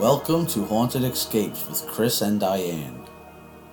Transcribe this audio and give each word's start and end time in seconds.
Welcome 0.00 0.46
to 0.46 0.64
Haunted 0.64 1.04
Escapes 1.04 1.68
with 1.68 1.86
Chris 1.86 2.22
and 2.22 2.40
Diane. 2.40 3.04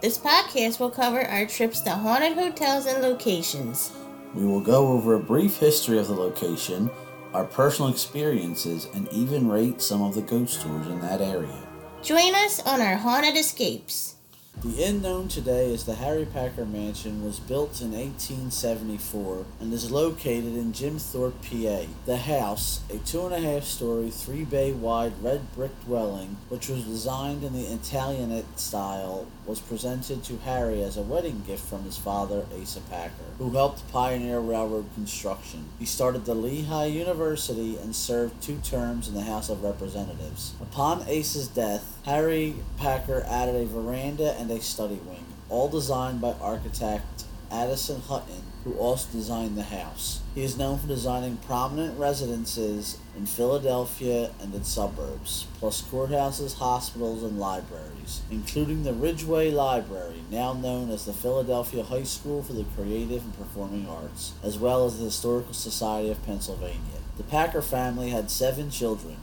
This 0.01 0.17
podcast 0.17 0.77
will 0.77 0.89
cover 0.89 1.21
our 1.21 1.45
trips 1.45 1.79
to 1.79 1.91
haunted 1.91 2.33
hotels 2.33 2.85
and 2.85 3.01
locations. 3.01 3.93
We 4.33 4.45
will 4.45 4.59
go 4.59 4.89
over 4.89 5.13
a 5.13 5.19
brief 5.21 5.55
history 5.55 5.97
of 5.99 6.09
the 6.09 6.13
location, 6.15 6.91
our 7.33 7.45
personal 7.45 7.89
experiences, 7.89 8.89
and 8.93 9.07
even 9.13 9.47
rate 9.47 9.81
some 9.81 10.01
of 10.01 10.15
the 10.15 10.21
ghost 10.21 10.61
tours 10.61 10.87
in 10.87 10.99
that 10.99 11.21
area. 11.21 11.65
Join 12.03 12.35
us 12.35 12.59
on 12.65 12.81
our 12.81 12.97
haunted 12.97 13.37
escapes. 13.37 14.16
The 14.63 14.83
inn 14.83 15.03
known 15.03 15.27
today 15.27 15.71
as 15.71 15.83
the 15.83 15.93
Harry 15.93 16.25
Packer 16.25 16.65
Mansion 16.65 17.23
was 17.23 17.39
built 17.39 17.79
in 17.79 17.91
1874 17.91 19.45
and 19.59 19.71
is 19.71 19.91
located 19.91 20.55
in 20.55 20.73
Jim 20.73 20.97
Thorpe, 20.97 21.39
PA. 21.43 21.83
The 22.07 22.17
house, 22.17 22.81
a 22.89 22.97
two 22.97 23.27
and 23.27 23.35
a 23.35 23.39
half 23.39 23.65
story, 23.65 24.09
three 24.09 24.43
bay 24.43 24.71
wide 24.71 25.13
red 25.21 25.53
brick 25.53 25.79
dwelling, 25.85 26.37
which 26.49 26.69
was 26.69 26.85
designed 26.85 27.43
in 27.43 27.53
the 27.53 27.71
Italianate 27.71 28.59
style, 28.59 29.27
was 29.45 29.59
presented 29.59 30.23
to 30.23 30.37
Harry 30.37 30.81
as 30.81 30.97
a 30.97 31.03
wedding 31.03 31.43
gift 31.45 31.63
from 31.63 31.83
his 31.83 31.97
father, 31.97 32.47
Asa 32.59 32.81
Packer, 32.89 33.11
who 33.37 33.51
helped 33.51 33.87
pioneer 33.91 34.39
railroad 34.39 34.89
construction. 34.95 35.65
He 35.77 35.85
started 35.85 36.25
the 36.25 36.33
Lehigh 36.33 36.85
University 36.85 37.77
and 37.77 37.95
served 37.95 38.41
two 38.41 38.57
terms 38.57 39.07
in 39.07 39.13
the 39.13 39.21
House 39.21 39.49
of 39.49 39.63
Representatives. 39.63 40.55
Upon 40.59 41.03
Asa's 41.03 41.47
death, 41.47 41.96
Harry 42.07 42.55
Packer 42.77 43.25
added 43.27 43.55
a 43.55 43.65
veranda 43.65 44.33
and 44.39 44.49
a 44.49 44.61
study 44.61 44.95
wing, 45.05 45.25
all 45.49 45.67
designed 45.67 46.21
by 46.21 46.31
architect 46.39 47.25
Addison 47.51 47.99
Hutton, 47.99 48.43
who 48.63 48.75
also 48.75 49.11
designed 49.11 49.57
the 49.57 49.63
house. 49.63 50.21
He 50.33 50.41
is 50.41 50.57
known 50.57 50.79
for 50.79 50.87
designing 50.87 51.35
prominent 51.35 51.99
residences 51.99 52.97
in 53.17 53.25
Philadelphia 53.25 54.31
and 54.39 54.55
its 54.55 54.69
suburbs, 54.69 55.47
plus 55.59 55.81
courthouses, 55.81 56.55
hospitals, 56.55 57.23
and 57.23 57.37
libraries, 57.37 58.21
including 58.31 58.83
the 58.83 58.93
Ridgway 58.93 59.51
Library, 59.51 60.21
now 60.31 60.53
known 60.53 60.89
as 60.89 61.03
the 61.03 61.11
Philadelphia 61.11 61.83
High 61.83 62.03
School 62.03 62.41
for 62.41 62.53
the 62.53 62.63
Creative 62.73 63.21
and 63.21 63.37
Performing 63.37 63.85
Arts, 63.89 64.31
as 64.41 64.57
well 64.57 64.85
as 64.85 64.97
the 64.97 65.03
Historical 65.03 65.53
Society 65.53 66.09
of 66.09 66.25
Pennsylvania. 66.25 67.01
The 67.17 67.23
Packer 67.23 67.61
family 67.61 68.11
had 68.11 68.31
seven 68.31 68.69
children, 68.69 69.17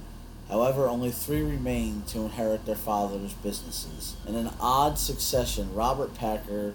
However, 0.55 0.89
only 0.89 1.11
three 1.11 1.43
remained 1.43 2.07
to 2.07 2.21
inherit 2.21 2.65
their 2.65 2.77
father's 2.77 3.33
businesses. 3.33 4.15
In 4.25 4.37
an 4.37 4.51
odd 4.61 5.01
succession, 5.01 5.75
Robert 5.75 6.15
Packer, 6.15 6.75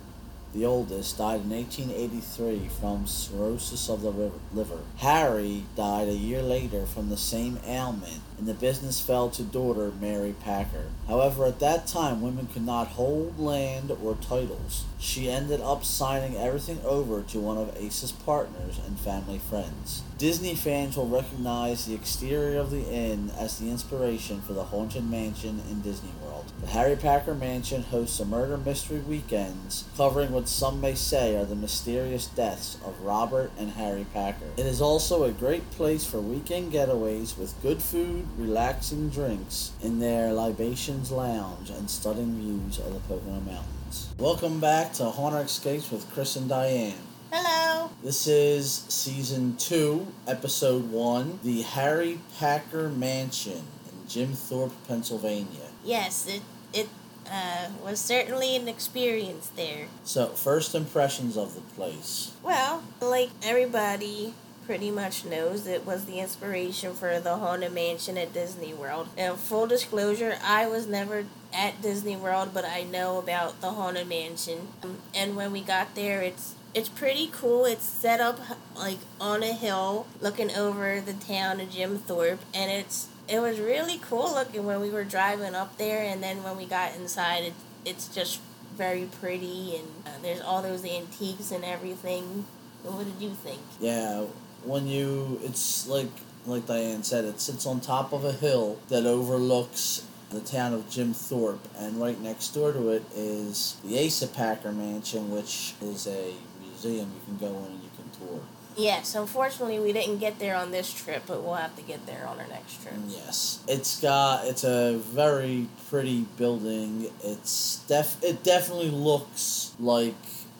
the 0.54 0.66
oldest, 0.66 1.18
died 1.18 1.46
in 1.46 1.52
1883 1.52 2.68
from 2.68 3.08
cirrhosis 3.08 3.88
of 3.88 4.02
the 4.02 4.12
liver. 4.54 4.80
Harry 4.98 5.64
died 5.78 6.10
a 6.10 6.14
year 6.14 6.42
later 6.42 6.86
from 6.86 7.08
the 7.08 7.16
same 7.16 7.58
ailment, 7.66 8.20
and 8.38 8.50
the 8.50 8.54
business 8.54 9.00
fell 9.00 9.30
to 9.30 9.44
daughter 9.44 9.94
Mary 10.02 10.36
Packer. 10.44 10.88
However, 11.08 11.46
at 11.46 11.62
that 11.62 11.88
time, 11.88 12.22
women 12.22 12.48
could 12.48 12.66
not 12.66 12.88
hold 12.88 13.40
land 13.40 13.96
or 14.04 14.16
titles. 14.16 14.84
She 15.02 15.31
ended 15.31 15.61
up 15.61 15.86
signing 15.86 16.36
everything 16.36 16.81
over 16.83 17.22
to 17.22 17.39
one 17.39 17.58
of 17.58 17.73
Asa's 17.78 18.11
partners 18.11 18.81
and 18.86 19.00
family 19.00 19.39
friends. 19.39 20.03
Disney 20.17 20.55
fans 20.55 20.97
will 20.97 21.08
recognize 21.08 21.86
the 21.86 21.95
exterior 21.95 22.59
of 22.59 22.69
the 22.69 22.83
inn 22.83 23.31
as 23.39 23.58
the 23.58 23.70
inspiration 23.70 24.42
for 24.42 24.52
the 24.52 24.66
Haunted 24.66 25.09
Mansion 25.09 25.64
in 25.72 25.80
Disney 25.80 26.11
World. 26.22 26.52
The 26.59 26.67
Harry 26.67 26.97
Packer 26.97 27.33
Mansion 27.33 27.83
hosts 27.83 28.20
a 28.20 28.25
murder 28.25 28.58
mystery 28.58 29.00
weekends 29.00 29.86
covering 29.95 30.33
what 30.33 30.50
some 30.50 30.81
may 30.81 30.95
say 30.95 31.38
are 31.38 31.45
the 31.45 31.55
mysterious 31.55 32.25
deaths 32.27 32.77
of 32.86 33.00
Robert 33.00 33.52
and 33.58 33.72
Harry 33.72 34.05
Packer. 34.14 34.52
It 34.58 34.66
is 34.66 34.81
also 34.81 35.23
a 35.23 35.31
great 35.31 35.72
place 35.72 36.05
for 36.05 36.20
weekend 36.20 36.73
getaways 36.73 37.38
with 37.38 37.59
good 37.61 37.81
food, 37.81 38.27
relaxing 38.38 39.09
drinks 39.09 39.72
in 39.81 40.00
their 40.00 40.33
libations 40.33 41.09
lounge, 41.09 41.70
and 41.70 41.89
stunning 41.89 42.36
views 42.36 42.80
of 42.80 42.94
the 42.94 43.00
Pocono 43.00 43.39
Mountains. 43.39 43.79
Welcome 44.20 44.59
back 44.59 44.94
to 44.94 45.06
Haunted 45.06 45.48
Escapes 45.48 45.90
with 45.90 46.08
Chris 46.12 46.36
and 46.36 46.48
Diane. 46.48 46.94
Hello. 47.32 47.89
This 48.04 48.27
is 48.27 48.86
season 48.88 49.58
two, 49.58 50.05
episode 50.27 50.92
one, 50.92 51.39
the 51.44 51.64
Harry 51.64 52.20
Packer 52.38 52.89
Mansion 52.89 53.64
in 53.92 54.08
Jim 54.08 54.33
Thorpe, 54.33 54.73
Pennsylvania. 54.88 55.70
Yes, 55.83 56.27
it 56.27 56.42
it 56.72 56.88
uh, 57.32 57.70
was 57.83 58.00
certainly 58.00 58.55
an 58.55 58.67
experience 58.67 59.48
there. 59.55 59.88
So, 60.04 60.27
first 60.27 60.76
impressions 60.76 61.36
of 61.36 61.56
the 61.56 61.61
place. 61.61 62.33
Well, 62.44 62.83
like 63.02 63.32
everybody 63.42 64.36
pretty 64.67 64.92
much 64.92 65.26
knows, 65.26 65.66
it 65.66 65.83
was 65.83 66.06
the 66.06 66.20
inspiration 66.20 66.94
for 66.94 67.20
the 67.20 67.38
Haunted 67.38 67.73
Mansion 67.73 68.20
at 68.20 68.33
Disney 68.33 68.71
World. 68.71 69.08
And 69.17 69.36
full 69.36 69.66
disclosure, 69.66 70.38
I 70.44 70.67
was 70.67 70.86
never 70.86 71.26
at 71.54 71.82
Disney 71.82 72.15
World, 72.15 72.52
but 72.54 72.65
I 72.65 72.83
know 72.83 73.17
about 73.17 73.61
the 73.61 73.71
Haunted 73.71 74.08
Mansion. 74.08 74.67
Um, 74.83 74.98
and 75.15 75.36
when 75.36 75.52
we 75.52 75.61
got 75.61 75.95
there, 75.95 76.21
it's 76.21 76.55
it's 76.73 76.89
pretty 76.89 77.30
cool. 77.32 77.65
It's 77.65 77.83
set 77.83 78.20
up 78.20 78.39
like 78.76 78.99
on 79.20 79.43
a 79.43 79.54
hill 79.54 80.05
looking 80.21 80.52
over 80.52 81.02
the 81.02 81.14
town 81.14 81.59
of 81.59 81.71
Jim 81.71 81.98
Thorpe 81.98 82.42
and 82.54 82.71
it's 82.71 83.08
it 83.27 83.39
was 83.39 83.59
really 83.59 83.99
cool 83.99 84.33
looking 84.33 84.65
when 84.65 84.82
we 84.82 84.89
were 84.89 85.04
driving 85.04 85.55
up 85.55 85.77
there 85.77 86.04
and 86.04 86.21
then 86.21 86.43
when 86.43 86.58
we 86.58 86.65
got 86.65 86.95
inside 86.95 87.43
it, 87.43 87.54
it's 87.86 88.08
just 88.08 88.42
very 88.76 89.05
pretty 89.20 89.76
and 89.76 89.88
uh, 90.05 90.09
there's 90.21 90.42
all 90.42 90.61
those 90.61 90.86
antiques 90.86 91.52
and 91.52 91.65
everything. 91.65 92.45
What 92.83 93.05
did 93.05 93.21
you 93.21 93.32
think? 93.32 93.61
Yeah, 93.80 94.26
when 94.64 94.88
you 94.88 95.39
it's 95.43 95.88
like 95.88 96.09
like 96.45 96.67
Diane 96.67 97.04
said, 97.04 97.26
it 97.26 97.42
sits 97.42 97.65
on 97.65 97.82
top 97.82 98.14
of 98.14 98.23
a 98.23 98.32
hill 98.32 98.80
that 98.89 99.05
overlooks 99.05 100.04
the 100.30 100.42
town 100.42 100.73
of 100.73 100.90
Jim 100.90 101.14
Thorpe, 101.14 101.67
and 101.78 102.00
right 102.00 102.20
next 102.22 102.50
door 102.50 102.72
to 102.72 102.90
it 102.90 103.04
is 103.16 103.78
the 103.84 104.06
Asa 104.06 104.28
Packer 104.28 104.72
Mansion, 104.72 105.32
which 105.32 105.73
is 105.82 106.08
a 106.08 106.34
museum 106.62 107.12
you 107.14 107.22
can 107.26 107.38
go 107.38 107.58
in 107.58 107.66
and 107.66 107.84
you 107.84 107.90
can 107.95 108.10
tour. 108.20 108.39
Yes, 108.78 109.16
unfortunately 109.16 109.80
we 109.80 109.92
didn't 109.92 110.20
get 110.20 110.39
there 110.39 110.56
on 110.56 110.72
this 110.72 110.94
trip, 110.94 111.23
but 111.28 111.44
we'll 111.44 111.56
have 111.56 111.76
to 111.76 111.82
get 111.82 112.06
there 112.06 112.26
on 112.28 112.39
our 112.39 112.48
next 112.48 112.82
trip. 112.82 112.94
Yes, 113.08 113.60
it's 113.68 114.00
got 114.00 114.45
it's 114.45 114.64
a 114.64 114.98
very 115.00 115.68
pretty 115.89 116.22
building. 116.38 117.08
It's 117.23 117.84
def 117.88 118.23
it 118.23 118.44
definitely 118.44 118.92
looks 118.92 119.73
like 119.80 120.16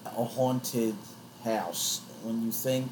a 0.06 0.24
haunted 0.24 0.96
house. 1.44 2.02
When 2.24 2.44
you 2.44 2.52
think 2.52 2.92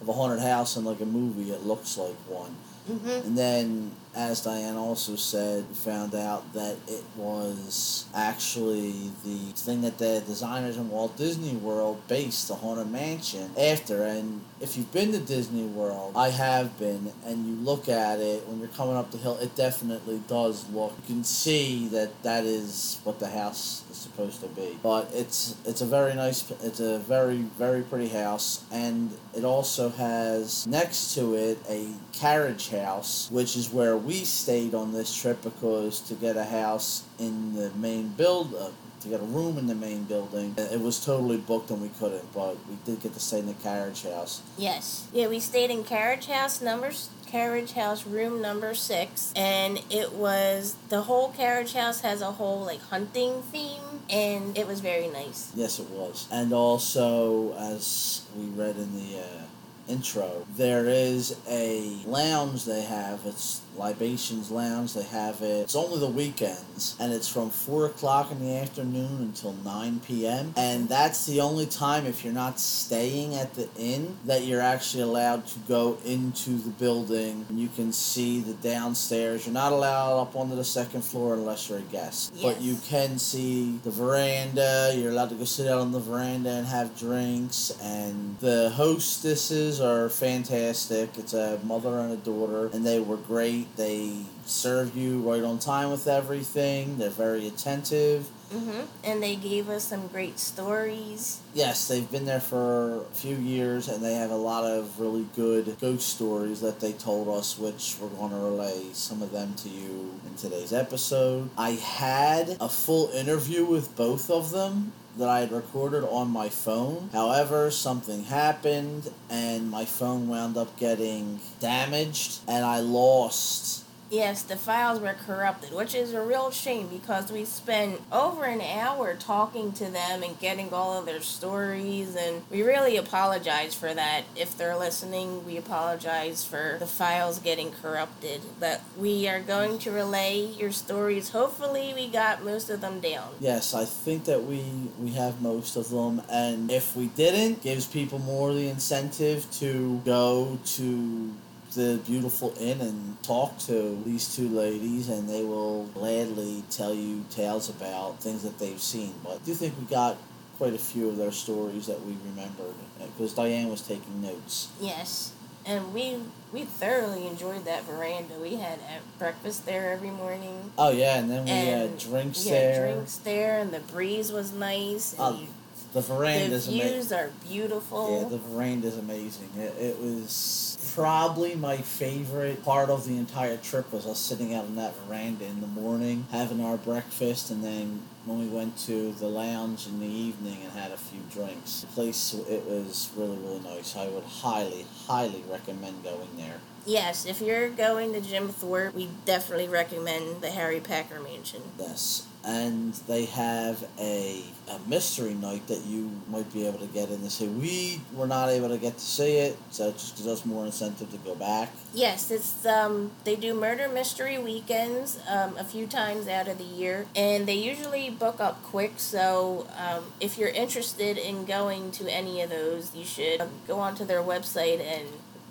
of 0.00 0.08
a 0.08 0.12
haunted 0.12 0.40
house 0.40 0.76
in 0.76 0.84
like 0.84 1.00
a 1.00 1.06
movie, 1.06 1.50
it 1.50 1.64
looks 1.64 1.96
like 1.98 2.14
one. 2.28 2.54
Mm-hmm. 2.90 3.26
And 3.26 3.38
then, 3.38 3.92
as 4.14 4.42
Diane 4.42 4.76
also 4.76 5.14
said, 5.16 5.64
found 5.66 6.14
out 6.14 6.52
that 6.52 6.76
it 6.88 7.04
was 7.16 8.06
actually 8.14 9.10
the 9.24 9.38
thing 9.54 9.82
that 9.82 9.98
the 9.98 10.22
designers 10.26 10.76
in 10.76 10.90
Walt 10.90 11.16
Disney 11.16 11.54
World 11.54 12.02
based 12.08 12.48
the 12.48 12.54
Haunted 12.54 12.90
Mansion 12.90 13.50
after. 13.56 14.02
And 14.04 14.42
if 14.60 14.76
you've 14.76 14.92
been 14.92 15.12
to 15.12 15.18
Disney 15.18 15.64
World, 15.64 16.14
I 16.16 16.30
have 16.30 16.76
been, 16.78 17.12
and 17.24 17.46
you 17.46 17.54
look 17.64 17.88
at 17.88 18.18
it 18.18 18.46
when 18.48 18.58
you're 18.58 18.68
coming 18.68 18.96
up 18.96 19.12
the 19.12 19.18
hill, 19.18 19.38
it 19.38 19.54
definitely 19.54 20.20
does 20.26 20.68
look. 20.70 20.92
You 21.08 21.14
can 21.14 21.24
see 21.24 21.88
that 21.88 22.22
that 22.24 22.44
is 22.44 23.00
what 23.04 23.20
the 23.20 23.28
house 23.28 23.84
is 23.90 23.96
supposed 23.96 24.40
to 24.40 24.48
be. 24.48 24.76
But 24.82 25.10
it's 25.14 25.54
it's 25.64 25.80
a 25.80 25.86
very 25.86 26.14
nice, 26.14 26.50
it's 26.62 26.80
a 26.80 26.98
very 26.98 27.38
very 27.58 27.82
pretty 27.82 28.08
house, 28.08 28.64
and 28.72 29.16
it 29.34 29.44
also 29.44 29.88
has 29.90 30.66
next 30.66 31.14
to 31.14 31.34
it 31.34 31.58
a 31.68 31.88
carriage 32.12 32.68
house, 32.72 33.30
which 33.30 33.56
is 33.56 33.70
where 33.70 33.96
we 33.96 34.24
stayed 34.24 34.74
on 34.74 34.92
this 34.92 35.14
trip 35.14 35.42
because 35.42 36.00
to 36.00 36.14
get 36.14 36.36
a 36.36 36.44
house 36.44 37.04
in 37.18 37.54
the 37.54 37.70
main 37.70 38.08
build, 38.08 38.54
uh, 38.54 38.70
to 39.00 39.08
get 39.08 39.20
a 39.20 39.24
room 39.24 39.58
in 39.58 39.66
the 39.66 39.74
main 39.74 40.04
building, 40.04 40.54
it 40.56 40.80
was 40.80 41.04
totally 41.04 41.36
booked 41.36 41.70
and 41.70 41.82
we 41.82 41.88
couldn't, 41.88 42.32
but 42.32 42.56
we 42.68 42.76
did 42.84 43.00
get 43.00 43.14
to 43.14 43.20
stay 43.20 43.38
in 43.38 43.46
the 43.46 43.54
carriage 43.54 44.02
house. 44.04 44.42
Yes. 44.56 45.08
Yeah, 45.12 45.28
we 45.28 45.40
stayed 45.40 45.70
in 45.70 45.84
carriage 45.84 46.26
house 46.26 46.60
numbers 46.60 47.10
carriage 47.32 47.72
house 47.72 48.04
room 48.04 48.42
number 48.42 48.74
six 48.74 49.32
and 49.34 49.82
it 49.88 50.12
was 50.12 50.76
the 50.90 51.00
whole 51.00 51.30
carriage 51.30 51.72
house 51.72 52.02
has 52.02 52.20
a 52.20 52.30
whole 52.32 52.60
like 52.60 52.82
hunting 52.82 53.40
theme 53.44 53.80
and 54.10 54.58
it 54.58 54.66
was 54.66 54.80
very 54.80 55.08
nice 55.08 55.50
yes 55.54 55.78
it 55.78 55.88
was 55.88 56.28
and 56.30 56.52
also 56.52 57.54
as 57.54 58.20
we 58.36 58.44
read 58.48 58.76
in 58.76 58.92
the 58.94 59.18
uh, 59.18 59.42
intro 59.88 60.46
there 60.56 60.86
is 60.86 61.36
a 61.48 61.96
lounge 62.06 62.64
they 62.64 62.82
have. 62.82 63.20
It's 63.24 63.60
libations 63.76 64.50
lounge 64.50 64.94
they 64.94 65.02
have 65.02 65.40
it. 65.42 65.62
It's 65.62 65.76
only 65.76 65.98
the 65.98 66.06
weekends 66.06 66.96
and 67.00 67.12
it's 67.12 67.28
from 67.28 67.50
4 67.50 67.86
o'clock 67.86 68.30
in 68.30 68.40
the 68.40 68.56
afternoon 68.56 69.18
until 69.20 69.52
9 69.52 70.00
p.m 70.00 70.52
and 70.56 70.88
that's 70.88 71.26
the 71.26 71.40
only 71.40 71.66
time 71.66 72.06
if 72.06 72.24
you're 72.24 72.32
not 72.32 72.60
staying 72.60 73.34
at 73.34 73.54
the 73.54 73.68
inn 73.78 74.16
that 74.24 74.44
you're 74.44 74.60
actually 74.60 75.02
allowed 75.02 75.46
to 75.46 75.58
go 75.60 75.98
into 76.04 76.50
the 76.50 76.70
building. 76.70 77.46
And 77.48 77.58
you 77.58 77.68
can 77.68 77.92
see 77.92 78.40
the 78.40 78.54
downstairs. 78.54 79.46
You're 79.46 79.54
not 79.54 79.72
allowed 79.72 80.20
up 80.20 80.36
onto 80.36 80.54
the 80.54 80.64
second 80.64 81.02
floor 81.02 81.34
unless 81.34 81.68
you're 81.68 81.78
a 81.78 81.82
guest. 81.82 82.32
Yes. 82.34 82.42
but 82.42 82.60
you 82.60 82.76
can 82.84 83.18
see 83.18 83.78
the 83.82 83.90
veranda. 83.90 84.92
You're 84.94 85.10
allowed 85.10 85.30
to 85.30 85.34
go 85.34 85.44
sit 85.44 85.66
out 85.66 85.80
on 85.80 85.92
the 85.92 86.00
veranda 86.00 86.50
and 86.50 86.66
have 86.66 86.96
drinks. 86.98 87.72
And 87.82 88.38
the 88.38 88.70
hostesses 88.70 89.80
are 89.80 90.08
fantastic. 90.08 91.10
It's 91.18 91.34
a 91.34 91.58
mother 91.64 91.98
and 92.00 92.12
a 92.12 92.16
daughter 92.16 92.70
and 92.72 92.86
they 92.86 93.00
were 93.00 93.16
great 93.16 93.61
they 93.76 94.12
serve 94.44 94.96
you 94.96 95.20
right 95.20 95.42
on 95.42 95.58
time 95.58 95.90
with 95.90 96.06
everything. 96.06 96.98
They're 96.98 97.10
very 97.10 97.46
attentive. 97.46 98.26
hmm 98.52 98.82
And 99.04 99.22
they 99.22 99.36
gave 99.36 99.68
us 99.68 99.84
some 99.84 100.08
great 100.08 100.38
stories. 100.38 101.40
Yes, 101.54 101.88
they've 101.88 102.10
been 102.10 102.24
there 102.24 102.40
for 102.40 103.02
a 103.02 103.14
few 103.14 103.36
years 103.36 103.88
and 103.88 104.02
they 104.04 104.14
have 104.14 104.30
a 104.30 104.36
lot 104.36 104.64
of 104.64 104.98
really 105.00 105.26
good 105.34 105.76
ghost 105.80 106.08
stories 106.08 106.60
that 106.60 106.80
they 106.80 106.92
told 106.92 107.28
us, 107.28 107.58
which 107.58 107.96
we're 108.00 108.08
going 108.08 108.30
to 108.30 108.36
relay 108.36 108.82
some 108.92 109.22
of 109.22 109.32
them 109.32 109.54
to 109.54 109.68
you 109.68 110.18
in 110.26 110.34
today's 110.36 110.72
episode. 110.72 111.50
I 111.56 111.70
had 111.70 112.56
a 112.60 112.68
full 112.68 113.08
interview 113.10 113.64
with 113.64 113.94
both 113.96 114.30
of 114.30 114.50
them 114.50 114.92
that 115.16 115.28
I 115.28 115.40
had 115.40 115.52
recorded 115.52 116.04
on 116.04 116.30
my 116.30 116.48
phone. 116.48 117.10
However, 117.12 117.70
something 117.70 118.24
happened 118.24 119.10
and 119.30 119.70
my 119.70 119.84
phone 119.84 120.28
wound 120.28 120.56
up 120.56 120.76
getting 120.78 121.40
damaged 121.60 122.40
and 122.48 122.64
I 122.64 122.80
lost 122.80 123.81
Yes, 124.12 124.42
the 124.42 124.56
files 124.56 125.00
were 125.00 125.14
corrupted, 125.14 125.72
which 125.72 125.94
is 125.94 126.12
a 126.12 126.20
real 126.20 126.50
shame 126.50 126.88
because 126.88 127.32
we 127.32 127.46
spent 127.46 127.98
over 128.12 128.44
an 128.44 128.60
hour 128.60 129.14
talking 129.14 129.72
to 129.72 129.86
them 129.86 130.22
and 130.22 130.38
getting 130.38 130.70
all 130.74 130.98
of 130.98 131.06
their 131.06 131.22
stories, 131.22 132.14
and 132.14 132.42
we 132.50 132.62
really 132.62 132.98
apologize 132.98 133.74
for 133.74 133.94
that. 133.94 134.24
If 134.36 134.58
they're 134.58 134.76
listening, 134.76 135.46
we 135.46 135.56
apologize 135.56 136.44
for 136.44 136.76
the 136.78 136.86
files 136.86 137.38
getting 137.38 137.70
corrupted. 137.70 138.42
But 138.60 138.82
we 138.98 139.26
are 139.28 139.40
going 139.40 139.78
to 139.78 139.90
relay 139.90 140.44
your 140.44 140.72
stories. 140.72 141.30
Hopefully, 141.30 141.94
we 141.94 142.06
got 142.06 142.44
most 142.44 142.68
of 142.68 142.82
them 142.82 143.00
down. 143.00 143.30
Yes, 143.40 143.72
I 143.72 143.86
think 143.86 144.26
that 144.26 144.44
we 144.44 144.62
we 145.00 145.12
have 145.12 145.40
most 145.40 145.74
of 145.74 145.88
them, 145.88 146.20
and 146.28 146.70
if 146.70 146.94
we 146.94 147.06
didn't, 147.06 147.62
gives 147.62 147.86
people 147.86 148.18
more 148.18 148.52
the 148.52 148.68
incentive 148.68 149.50
to 149.52 150.02
go 150.04 150.58
to 150.76 151.32
the 151.74 152.00
beautiful 152.06 152.54
inn 152.60 152.80
and 152.80 153.22
talk 153.22 153.58
to 153.60 154.00
these 154.04 154.34
two 154.34 154.48
ladies, 154.48 155.08
and 155.08 155.28
they 155.28 155.44
will 155.44 155.84
gladly 155.94 156.62
tell 156.70 156.94
you 156.94 157.24
tales 157.30 157.68
about 157.70 158.20
things 158.20 158.42
that 158.42 158.58
they've 158.58 158.80
seen. 158.80 159.14
But 159.22 159.34
I 159.34 159.38
do 159.44 159.54
think 159.54 159.74
we 159.78 159.86
got 159.86 160.16
quite 160.58 160.74
a 160.74 160.78
few 160.78 161.08
of 161.08 161.16
their 161.16 161.32
stories 161.32 161.86
that 161.86 162.04
we 162.04 162.16
remembered 162.30 162.74
because 163.16 163.32
Diane 163.32 163.68
was 163.68 163.80
taking 163.82 164.20
notes. 164.22 164.68
Yes. 164.80 165.32
And 165.64 165.94
we 165.94 166.16
we 166.52 166.64
thoroughly 166.64 167.26
enjoyed 167.26 167.64
that 167.66 167.84
veranda. 167.84 168.34
We 168.40 168.56
had 168.56 168.80
uh, 168.80 168.98
breakfast 169.18 169.64
there 169.64 169.92
every 169.92 170.10
morning. 170.10 170.72
Oh 170.76 170.90
yeah, 170.90 171.18
and 171.18 171.30
then 171.30 171.44
we 171.44 171.50
and 171.52 171.68
had 171.92 171.98
drinks 171.98 172.44
we 172.44 172.50
there. 172.50 172.92
drinks 172.94 173.16
there, 173.18 173.60
and 173.60 173.70
the 173.70 173.78
breeze 173.78 174.32
was 174.32 174.52
nice. 174.52 175.12
And 175.12 175.22
Oh, 175.22 175.38
you- 175.40 175.46
The 175.92 176.00
the 176.00 176.14
veranda's 176.14 176.66
amazing. 176.68 176.88
views 176.92 177.12
are 177.12 177.30
beautiful. 177.48 178.22
Yeah, 178.22 178.28
the 178.28 178.38
veranda 178.38 178.88
is 178.88 178.98
amazing. 178.98 179.50
It, 179.56 179.74
it 179.78 180.00
was 180.00 180.71
probably 180.94 181.54
my 181.54 181.76
favorite 181.78 182.64
part 182.64 182.90
of 182.90 183.06
the 183.06 183.16
entire 183.16 183.56
trip 183.56 183.92
was 183.92 184.06
us 184.06 184.18
sitting 184.18 184.54
out 184.54 184.64
on 184.64 184.76
that 184.76 184.94
veranda 184.96 185.44
in 185.44 185.60
the 185.60 185.66
morning, 185.66 186.26
having 186.30 186.64
our 186.64 186.76
breakfast, 186.76 187.50
and 187.50 187.62
then 187.62 188.02
when 188.24 188.38
we 188.38 188.46
went 188.46 188.76
to 188.78 189.12
the 189.12 189.26
lounge 189.26 189.86
in 189.86 190.00
the 190.00 190.06
evening 190.06 190.58
and 190.62 190.72
had 190.72 190.92
a 190.92 190.96
few 190.96 191.20
drinks. 191.32 191.80
The 191.80 191.86
place, 191.88 192.34
it 192.34 192.64
was 192.66 193.10
really, 193.16 193.36
really 193.38 193.60
nice. 193.60 193.96
I 193.96 194.08
would 194.08 194.24
highly, 194.24 194.86
highly 195.06 195.42
recommend 195.50 196.04
going 196.04 196.28
there. 196.36 196.60
Yes, 196.84 197.26
if 197.26 197.40
you're 197.40 197.70
going 197.70 198.12
to 198.12 198.20
Jim 198.20 198.48
Thorpe, 198.48 198.94
we 198.94 199.08
definitely 199.24 199.68
recommend 199.68 200.40
the 200.40 200.50
Harry 200.50 200.80
Packer 200.80 201.20
Mansion. 201.20 201.62
Yes. 201.78 202.26
And 202.44 202.92
they 203.06 203.26
have 203.26 203.84
a, 204.00 204.42
a 204.68 204.78
mystery 204.88 205.34
night 205.34 205.66
that 205.68 205.84
you 205.86 206.10
might 206.28 206.52
be 206.52 206.66
able 206.66 206.80
to 206.80 206.86
get 206.86 207.08
in 207.08 207.20
to 207.20 207.30
see. 207.30 207.46
We 207.46 208.00
were 208.12 208.26
not 208.26 208.48
able 208.48 208.68
to 208.68 208.78
get 208.78 208.94
to 208.94 209.04
see 209.04 209.36
it, 209.36 209.56
so 209.70 209.88
it 209.88 209.92
just 209.92 210.16
gives 210.16 210.26
us 210.26 210.44
more 210.44 210.64
incentive 210.64 211.10
to 211.12 211.18
go 211.18 211.36
back. 211.36 211.70
Yes, 211.94 212.30
it's 212.32 212.66
um 212.66 213.12
they 213.24 213.36
do 213.36 213.54
murder 213.54 213.88
mystery 213.88 214.38
weekends 214.38 215.20
um, 215.28 215.56
a 215.56 215.62
few 215.62 215.86
times 215.86 216.26
out 216.26 216.48
of 216.48 216.58
the 216.58 216.64
year, 216.64 217.06
and 217.14 217.46
they 217.46 217.54
usually 217.54 218.10
book 218.10 218.40
up 218.40 218.62
quick. 218.64 218.94
So 218.96 219.68
um, 219.76 220.12
if 220.18 220.36
you're 220.36 220.48
interested 220.48 221.18
in 221.18 221.44
going 221.44 221.92
to 221.92 222.12
any 222.12 222.40
of 222.42 222.50
those, 222.50 222.94
you 222.94 223.04
should 223.04 223.40
um, 223.40 223.50
go 223.68 223.78
onto 223.78 224.04
their 224.04 224.22
website 224.22 224.80
and 224.80 225.06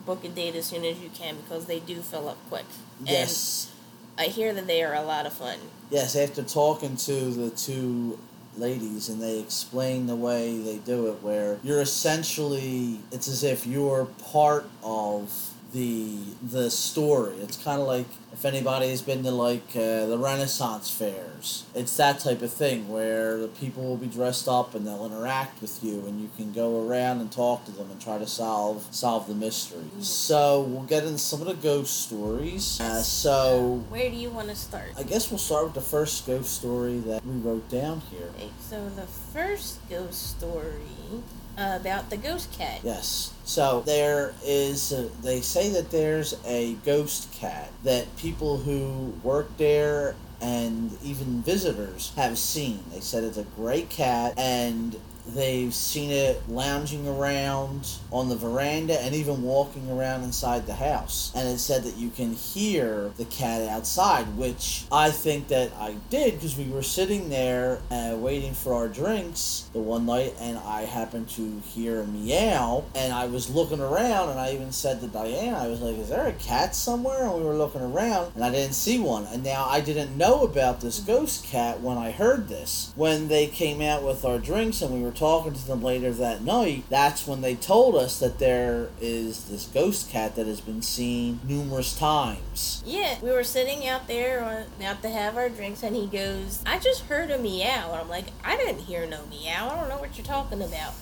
book 0.06 0.24
a 0.26 0.30
date 0.30 0.56
as 0.56 0.66
soon 0.66 0.84
as 0.84 1.00
you 1.00 1.10
can 1.10 1.38
because 1.38 1.68
they 1.68 1.80
do 1.80 2.02
fill 2.02 2.28
up 2.28 2.38
quick. 2.50 2.66
Yes. 3.04 3.72
I 4.18 4.26
hear 4.26 4.54
that 4.54 4.68
they 4.68 4.84
are 4.84 4.94
a 4.94 5.04
lot 5.04 5.26
of 5.26 5.34
fun. 5.34 5.58
Yes, 5.92 6.16
after 6.16 6.42
talking 6.42 6.96
to 6.96 7.32
the 7.32 7.50
two 7.50 8.18
ladies 8.56 9.10
and 9.10 9.22
they 9.22 9.40
explain 9.40 10.08
the 10.08 10.16
way 10.16 10.58
they 10.58 10.78
do 10.78 11.08
it 11.08 11.22
where 11.22 11.58
you're 11.64 11.80
essentially 11.82 13.00
it's 13.12 13.30
as 13.30 13.44
if 13.46 13.66
you're 13.66 14.06
part 14.32 14.66
of 14.84 15.51
the 15.74 16.18
the 16.42 16.70
story. 16.70 17.36
It's 17.38 17.58
kind 17.58 17.82
of 17.82 17.88
like 17.88 18.08
if 18.34 18.46
anybody 18.46 18.90
has 18.90 19.02
been 19.02 19.24
to 19.24 19.32
like 19.32 19.76
uh, 19.76 20.06
the 20.06 20.18
Renaissance 20.18 20.90
fairs. 20.90 21.66
It's 21.76 21.96
that 21.98 22.20
type 22.20 22.42
of 22.42 22.52
thing 22.52 22.88
where 22.90 23.38
the 23.38 23.48
people 23.48 23.84
will 23.84 23.98
be 23.98 24.08
dressed 24.08 24.48
up 24.48 24.76
and 24.76 24.86
they'll 24.86 25.06
interact 25.06 25.62
with 25.62 25.84
you 25.84 26.06
and 26.06 26.22
you 26.22 26.30
can 26.38 26.52
go 26.54 26.88
around 26.88 27.22
and 27.22 27.32
talk 27.32 27.66
to 27.66 27.72
them 27.72 27.90
and 27.92 28.02
try 28.02 28.18
to 28.18 28.28
solve 28.28 28.88
solve 28.92 29.28
the 29.28 29.36
mystery. 29.36 29.84
So 30.00 30.62
we'll 30.62 30.84
get 30.84 31.04
into 31.04 31.20
some 31.20 31.42
of 31.42 31.48
the 31.48 31.56
ghost 31.56 32.02
stories. 32.02 32.80
Uh, 32.80 33.02
so 33.02 33.84
Where 33.90 34.10
do 34.10 34.16
you 34.16 34.30
want 34.30 34.50
to 34.50 34.56
start? 34.56 34.92
I 34.98 35.04
guess 35.04 35.30
we'll 35.30 35.38
start 35.38 35.66
with 35.66 35.74
the 35.74 35.82
first 35.82 36.26
ghost 36.28 36.56
story 36.56 37.00
that 37.00 37.26
we 37.26 37.40
wrote 37.40 37.70
down 37.70 38.02
here. 38.12 38.30
Okay, 38.36 38.50
so 38.60 38.90
the 38.90 39.08
first 39.08 39.80
ghost 39.90 40.38
story 40.38 41.24
about 41.58 42.10
the 42.10 42.18
ghost 42.18 42.52
cat. 42.52 42.80
Yes. 42.84 43.34
So 43.44 43.82
there 43.82 44.34
is, 44.44 44.92
a, 44.92 45.04
they 45.22 45.42
say 45.42 45.70
that 45.70 45.92
there's 45.92 46.36
a 46.46 46.74
ghost 46.86 47.32
cat 47.34 47.72
that 47.84 48.16
people 48.18 48.58
who 48.58 49.14
work 49.24 49.58
there 49.58 50.16
and 50.42 50.98
even 51.04 51.42
visitors 51.44 52.14
have 52.16 52.38
seen. 52.38 52.84
They 52.92 53.00
said 53.00 53.24
it's 53.24 53.38
a 53.38 53.44
gray 53.44 53.84
cat 53.84 54.34
and 54.38 54.96
they've 55.28 55.74
seen 55.74 56.12
it 56.12 56.42
lounging 56.48 57.08
around 57.08 57.98
on 58.12 58.30
the 58.30 58.36
veranda 58.36 59.00
and 59.02 59.16
even 59.16 59.44
walking 59.44 59.90
around 59.90 60.24
inside 60.24 60.66
the 60.66 60.76
house. 60.76 61.32
And 61.36 61.48
it 61.48 61.60
said 61.60 61.84
that 61.84 61.98
you 61.98 62.10
can 62.10 62.34
hear 62.34 63.12
the 63.18 63.26
cat 63.26 63.68
outside, 63.68 64.36
which 64.38 64.86
I 64.92 65.12
think 65.12 65.48
that 65.50 65.72
I 65.80 65.96
did 66.10 66.36
because 66.36 66.58
we 66.58 66.66
were 66.66 66.84
sitting 66.84 67.30
there 67.30 67.82
uh, 67.90 68.16
waiting 68.18 68.54
for 68.54 68.74
our 68.74 68.88
drinks 68.88 69.70
the 69.74 69.80
one 69.80 70.06
night 70.06 70.34
and 70.40 70.58
I 70.58 70.82
happened 70.82 71.30
to 71.30 71.62
hear 71.66 72.02
a 72.02 72.08
meow 72.08 72.84
and 72.96 73.14
I 73.14 73.26
was 73.26 73.50
looking 73.50 73.80
around 73.80 74.30
and 74.30 74.40
I 74.40 74.54
even 74.54 74.72
said 74.72 75.02
to 75.02 75.08
Diane, 75.08 75.54
I 75.54 75.68
was 75.68 75.82
like, 75.82 75.98
is 75.98 76.10
there 76.10 76.28
a 76.28 76.34
cat 76.34 76.76
somewhere? 76.76 77.24
And 77.24 77.36
we 77.36 77.44
were 77.44 77.56
looking 77.56 77.82
around 77.82 78.34
and 78.36 78.44
I 78.44 78.52
didn't 78.52 78.74
see 78.74 79.00
one. 79.00 79.26
And 79.28 79.44
now 79.44 79.66
I 79.66 79.82
didn't 79.82 80.18
know 80.18 80.44
about 80.44 80.82
this 80.82 81.00
ghost 81.00 81.46
cat 81.46 81.82
when 81.82 81.98
I 81.98 82.12
heard 82.12 82.48
this. 82.48 82.94
When 82.96 83.28
they 83.28 83.48
came 83.48 83.82
out 83.82 84.04
with 84.04 84.26
our 84.26 84.40
drinks 84.40 84.82
and 84.82 84.94
we 84.94 85.02
were 85.02 85.11
talking 85.12 85.54
to 85.54 85.68
them 85.68 85.82
later 85.82 86.12
that 86.12 86.44
night, 86.44 86.84
that's 86.90 87.28
when 87.28 87.42
they 87.42 87.56
told 87.56 87.96
us 87.96 88.20
that 88.20 88.40
there 88.40 88.90
is 89.00 89.46
this 89.46 89.66
ghost 89.66 90.10
cat 90.10 90.36
that 90.36 90.48
has 90.48 90.62
been 90.62 90.82
seen 90.82 91.40
numerous 91.48 91.98
times. 91.98 92.84
Yeah, 92.86 93.18
we 93.22 93.32
were 93.32 93.44
sitting 93.44 93.88
out 93.88 94.08
there 94.08 94.44
on, 94.44 94.84
out 94.84 95.02
to 95.02 95.10
have 95.10 95.38
our 95.38 95.50
drinks, 95.50 95.84
and 95.84 95.96
he 95.96 96.08
goes, 96.08 96.62
"I 96.66 96.80
just 96.80 97.04
heard 97.04 97.32
a 97.32 97.38
meow," 97.38 97.92
and 97.92 98.02
I'm 98.02 98.10
like, 98.10 98.26
"I 98.44 98.58
didn't 98.58 98.80
hear 98.82 99.06
no 99.06 99.26
meow. 99.30 99.70
I 99.70 99.80
don't 99.80 99.90
know 99.90 99.98
what 99.98 100.18
you're 100.18 100.26
talking 100.26 100.62
about." 100.62 100.94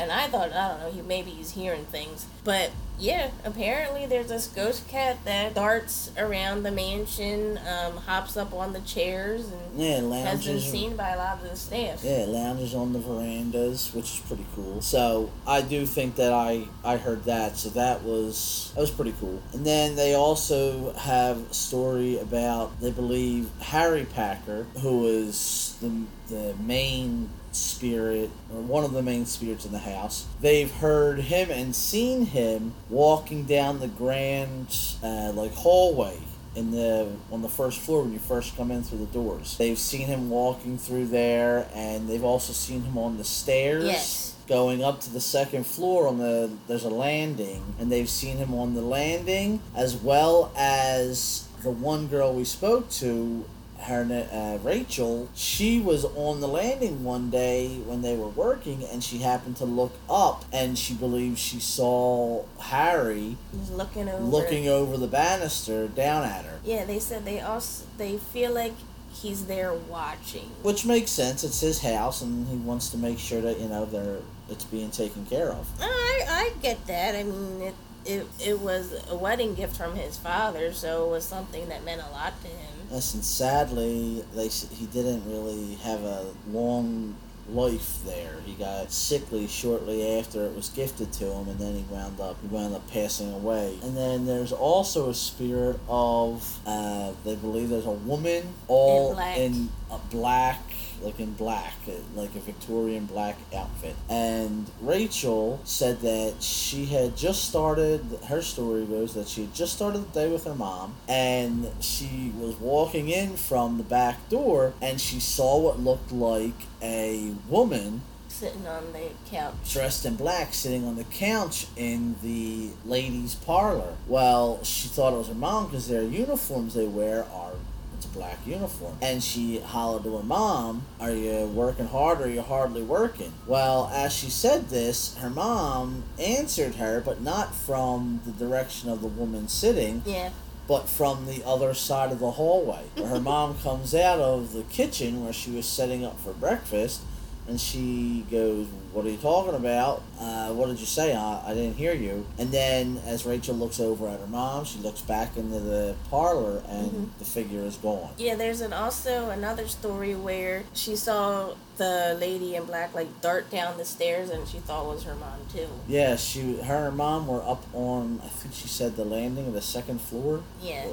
And 0.00 0.10
I 0.10 0.28
thought, 0.28 0.50
I 0.52 0.68
don't 0.68 0.80
know, 0.80 0.90
he 0.90 1.02
maybe 1.02 1.30
he's 1.30 1.50
hearing 1.50 1.84
things, 1.84 2.26
but 2.42 2.70
yeah, 2.98 3.30
apparently 3.44 4.06
there's 4.06 4.28
this 4.28 4.46
ghost 4.46 4.88
cat 4.88 5.18
that 5.24 5.54
darts 5.54 6.10
around 6.16 6.62
the 6.62 6.70
mansion, 6.70 7.58
um, 7.58 7.96
hops 7.96 8.36
up 8.36 8.52
on 8.52 8.72
the 8.72 8.80
chairs, 8.80 9.46
and 9.46 9.80
Yeah, 9.80 10.00
has 10.22 10.44
been 10.46 10.60
seen 10.60 10.96
by 10.96 11.10
a 11.10 11.18
lot 11.18 11.42
of 11.42 11.50
the 11.50 11.56
staff. 11.56 12.02
Yeah, 12.02 12.24
lounges 12.26 12.74
on 12.74 12.92
the 12.92 12.98
verandas, 12.98 13.92
which 13.94 14.04
is 14.04 14.20
pretty 14.20 14.46
cool. 14.54 14.80
So 14.80 15.30
I 15.46 15.62
do 15.62 15.84
think 15.86 16.16
that 16.16 16.32
I 16.32 16.68
I 16.84 16.96
heard 16.96 17.24
that, 17.24 17.56
so 17.56 17.68
that 17.70 18.02
was 18.02 18.72
that 18.74 18.80
was 18.80 18.90
pretty 18.90 19.14
cool. 19.20 19.42
And 19.52 19.66
then 19.66 19.96
they 19.96 20.14
also 20.14 20.92
have 20.94 21.50
a 21.50 21.54
story 21.54 22.18
about 22.18 22.80
they 22.80 22.90
believe 22.90 23.50
Harry 23.60 24.04
Packer, 24.06 24.64
who 24.80 25.06
is 25.06 25.76
the 25.80 25.90
the 26.28 26.54
main 26.62 27.28
spirit 27.52 28.30
or 28.52 28.60
one 28.60 28.84
of 28.84 28.92
the 28.92 29.02
main 29.02 29.26
spirits 29.26 29.64
in 29.64 29.72
the 29.72 29.78
house. 29.78 30.26
They've 30.40 30.70
heard 30.70 31.20
him 31.20 31.50
and 31.50 31.74
seen 31.74 32.26
him 32.26 32.74
walking 32.88 33.44
down 33.44 33.80
the 33.80 33.88
grand 33.88 34.76
uh, 35.02 35.32
like 35.34 35.52
hallway 35.54 36.18
in 36.56 36.70
the 36.72 37.08
on 37.30 37.42
the 37.42 37.48
first 37.48 37.80
floor 37.80 38.02
when 38.02 38.12
you 38.12 38.18
first 38.18 38.56
come 38.56 38.70
in 38.70 38.82
through 38.82 38.98
the 38.98 39.06
doors. 39.06 39.56
They've 39.56 39.78
seen 39.78 40.06
him 40.06 40.30
walking 40.30 40.78
through 40.78 41.06
there, 41.06 41.68
and 41.74 42.08
they've 42.08 42.24
also 42.24 42.52
seen 42.52 42.82
him 42.82 42.98
on 42.98 43.18
the 43.18 43.24
stairs. 43.24 43.84
Yes. 43.84 44.26
Going 44.48 44.82
up 44.82 45.00
to 45.02 45.12
the 45.12 45.20
second 45.20 45.64
floor 45.64 46.08
on 46.08 46.18
the 46.18 46.50
there's 46.66 46.84
a 46.84 46.90
landing, 46.90 47.62
and 47.78 47.90
they've 47.90 48.08
seen 48.08 48.36
him 48.36 48.52
on 48.52 48.74
the 48.74 48.80
landing 48.80 49.60
as 49.76 49.94
well 49.94 50.52
as 50.56 51.46
the 51.62 51.70
one 51.70 52.08
girl 52.08 52.34
we 52.34 52.44
spoke 52.44 52.90
to 52.90 53.44
her 53.82 54.02
uh, 54.32 54.58
Rachel, 54.62 55.28
she 55.34 55.80
was 55.80 56.04
on 56.04 56.40
the 56.40 56.48
landing 56.48 57.02
one 57.04 57.30
day 57.30 57.76
when 57.86 58.02
they 58.02 58.16
were 58.16 58.28
working, 58.28 58.84
and 58.84 59.02
she 59.02 59.18
happened 59.18 59.56
to 59.56 59.64
look 59.64 59.92
up, 60.08 60.44
and 60.52 60.78
she 60.78 60.94
believes 60.94 61.40
she 61.40 61.60
saw 61.60 62.44
Harry 62.60 63.36
He's 63.52 63.70
looking 63.70 64.08
over. 64.08 64.22
looking 64.22 64.68
over 64.68 64.96
the 64.96 65.06
banister 65.06 65.88
down 65.88 66.24
at 66.24 66.44
her. 66.44 66.60
Yeah, 66.64 66.84
they 66.84 66.98
said 66.98 67.24
they 67.24 67.40
also 67.40 67.84
they 67.96 68.18
feel 68.18 68.52
like 68.52 68.74
he's 69.12 69.46
there 69.46 69.72
watching. 69.72 70.50
Which 70.62 70.84
makes 70.86 71.10
sense. 71.10 71.42
It's 71.44 71.60
his 71.60 71.80
house, 71.80 72.22
and 72.22 72.46
he 72.48 72.56
wants 72.56 72.90
to 72.90 72.98
make 72.98 73.18
sure 73.18 73.40
that 73.40 73.58
you 73.60 73.68
know 73.68 73.84
they're 73.86 74.18
it's 74.48 74.64
being 74.64 74.90
taken 74.90 75.24
care 75.26 75.50
of. 75.50 75.66
I 75.80 76.24
I 76.28 76.52
get 76.62 76.86
that. 76.86 77.14
I 77.14 77.22
mean, 77.22 77.60
it 77.62 77.74
it 78.04 78.26
it 78.44 78.60
was 78.60 78.92
a 79.08 79.16
wedding 79.16 79.54
gift 79.54 79.76
from 79.76 79.94
his 79.96 80.16
father, 80.16 80.72
so 80.72 81.06
it 81.06 81.10
was 81.10 81.24
something 81.24 81.68
that 81.68 81.84
meant 81.84 82.02
a 82.02 82.10
lot 82.10 82.40
to 82.42 82.48
him. 82.48 82.79
Listen, 82.90 83.22
sadly, 83.22 84.24
they 84.34 84.48
he 84.48 84.86
didn't 84.86 85.22
really 85.26 85.76
have 85.76 86.02
a 86.02 86.26
long 86.48 87.14
life 87.48 87.98
there. 88.04 88.36
He 88.44 88.54
got 88.54 88.90
sickly 88.92 89.46
shortly 89.46 90.18
after 90.18 90.44
it 90.46 90.54
was 90.54 90.68
gifted 90.70 91.12
to 91.14 91.24
him, 91.26 91.48
and 91.48 91.58
then 91.58 91.74
he 91.74 91.84
wound 91.90 92.20
up 92.20 92.36
he 92.42 92.48
wound 92.48 92.74
up 92.74 92.88
passing 92.90 93.32
away. 93.32 93.78
And 93.82 93.96
then 93.96 94.26
there's 94.26 94.52
also 94.52 95.08
a 95.10 95.14
spirit 95.14 95.78
of 95.88 96.58
uh, 96.66 97.12
they 97.24 97.36
believe 97.36 97.68
there's 97.68 97.86
a 97.86 97.90
woman 97.90 98.54
all 98.68 99.10
In 99.10 99.14
black. 99.14 99.38
in 99.38 99.68
a 99.90 99.98
black. 100.10 100.60
Like 101.02 101.18
in 101.18 101.32
black, 101.32 101.74
like 102.14 102.34
a 102.34 102.40
Victorian 102.40 103.06
black 103.06 103.36
outfit. 103.54 103.96
And 104.08 104.70
Rachel 104.80 105.60
said 105.64 106.00
that 106.00 106.42
she 106.42 106.86
had 106.86 107.16
just 107.16 107.48
started, 107.48 108.18
her 108.26 108.42
story 108.42 108.84
goes 108.84 109.14
that 109.14 109.28
she 109.28 109.42
had 109.42 109.54
just 109.54 109.74
started 109.74 110.12
the 110.12 110.20
day 110.20 110.30
with 110.30 110.44
her 110.44 110.54
mom, 110.54 110.94
and 111.08 111.70
she 111.80 112.32
was 112.38 112.56
walking 112.56 113.08
in 113.08 113.36
from 113.36 113.78
the 113.78 113.84
back 113.84 114.28
door, 114.28 114.74
and 114.82 115.00
she 115.00 115.20
saw 115.20 115.58
what 115.58 115.80
looked 115.80 116.12
like 116.12 116.54
a 116.82 117.32
woman 117.48 118.02
Sitting 118.28 118.66
on 118.66 118.92
the 118.92 119.10
couch. 119.28 119.52
dressed 119.70 120.06
in 120.06 120.14
black 120.14 120.54
sitting 120.54 120.86
on 120.86 120.96
the 120.96 121.04
couch 121.04 121.66
in 121.76 122.14
the 122.22 122.70
ladies' 122.86 123.34
parlor. 123.34 123.96
Well, 124.06 124.62
she 124.62 124.88
thought 124.88 125.12
it 125.12 125.16
was 125.16 125.28
her 125.28 125.34
mom 125.34 125.66
because 125.66 125.88
their 125.88 126.04
uniforms 126.04 126.74
they 126.74 126.86
wear 126.86 127.24
are 127.24 127.52
it's 128.00 128.06
a 128.06 128.18
black 128.18 128.38
uniform. 128.46 128.96
And 129.02 129.22
she 129.22 129.58
hollered 129.60 130.04
to 130.04 130.16
her 130.16 130.22
mom, 130.22 130.86
Are 130.98 131.10
you 131.12 131.44
working 131.46 131.86
hard 131.86 132.20
or 132.20 132.24
are 132.24 132.28
you 132.30 132.40
hardly 132.40 132.82
working? 132.82 133.32
Well, 133.46 133.90
as 133.92 134.14
she 134.14 134.30
said 134.30 134.70
this, 134.70 135.16
her 135.18 135.28
mom 135.28 136.04
answered 136.18 136.76
her, 136.76 137.02
but 137.04 137.20
not 137.20 137.54
from 137.54 138.20
the 138.24 138.32
direction 138.32 138.88
of 138.88 139.02
the 139.02 139.06
woman 139.08 139.48
sitting, 139.48 140.02
Yeah. 140.06 140.30
but 140.66 140.88
from 140.88 141.26
the 141.26 141.44
other 141.46 141.74
side 141.74 142.10
of 142.10 142.20
the 142.20 142.30
hallway. 142.32 142.84
Her 142.96 143.20
mom 143.32 143.58
comes 143.58 143.94
out 143.94 144.18
of 144.18 144.54
the 144.54 144.62
kitchen 144.62 145.22
where 145.22 145.32
she 145.34 145.50
was 145.50 145.66
setting 145.66 146.02
up 146.02 146.18
for 146.20 146.32
breakfast, 146.32 147.02
and 147.50 147.60
she 147.60 148.24
goes, 148.30 148.66
"What 148.92 149.04
are 149.04 149.10
you 149.10 149.16
talking 149.18 149.54
about? 149.54 150.02
Uh, 150.18 150.50
what 150.52 150.68
did 150.68 150.78
you 150.80 150.86
say? 150.86 151.14
I, 151.14 151.50
I 151.50 151.54
didn't 151.54 151.74
hear 151.76 151.92
you." 151.92 152.24
And 152.38 152.50
then, 152.52 153.00
as 153.04 153.26
Rachel 153.26 153.54
looks 153.56 153.80
over 153.80 154.08
at 154.08 154.20
her 154.20 154.26
mom, 154.28 154.64
she 154.64 154.78
looks 154.78 155.00
back 155.02 155.36
into 155.36 155.58
the 155.60 155.94
parlor, 156.10 156.62
and 156.68 156.90
Mhm. 156.90 157.08
the 157.18 157.24
figure 157.24 157.60
is 157.62 157.76
gone. 157.76 158.10
Yeah, 158.16 158.36
there's 158.36 158.60
an 158.60 158.72
also 158.72 159.28
another 159.30 159.66
story 159.68 160.14
where 160.14 160.62
she 160.72 160.94
saw 160.96 161.50
the 161.76 162.16
lady 162.20 162.54
in 162.56 162.64
black 162.64 162.94
like 162.94 163.20
dart 163.20 163.50
down 163.50 163.76
the 163.78 163.84
stairs 163.86 164.28
and 164.28 164.46
she 164.46 164.58
thought 164.58 164.84
it 164.84 164.94
was 164.94 165.02
her 165.04 165.14
mom 165.14 165.38
too. 165.52 165.66
Yeah, 165.88 166.14
she, 166.16 166.40
her 166.60 166.76
and 166.76 166.84
her 166.84 166.90
mom 166.92 167.26
were 167.26 167.42
up 167.42 167.64
on, 167.72 168.20
I 168.22 168.28
think 168.28 168.54
she 168.54 168.68
said 168.68 168.96
the 168.96 169.04
landing 169.06 169.46
of 169.46 169.54
the 169.54 169.62
second 169.62 170.00
floor. 170.00 170.42
Yeah. 170.62 170.84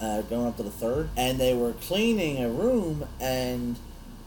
uh, 0.00 0.22
going 0.22 0.46
up 0.46 0.56
to 0.56 0.62
the 0.62 0.70
third, 0.70 1.10
and 1.14 1.38
they 1.38 1.54
were 1.54 1.72
cleaning 1.74 2.42
a 2.42 2.48
room, 2.48 3.04
and 3.20 3.76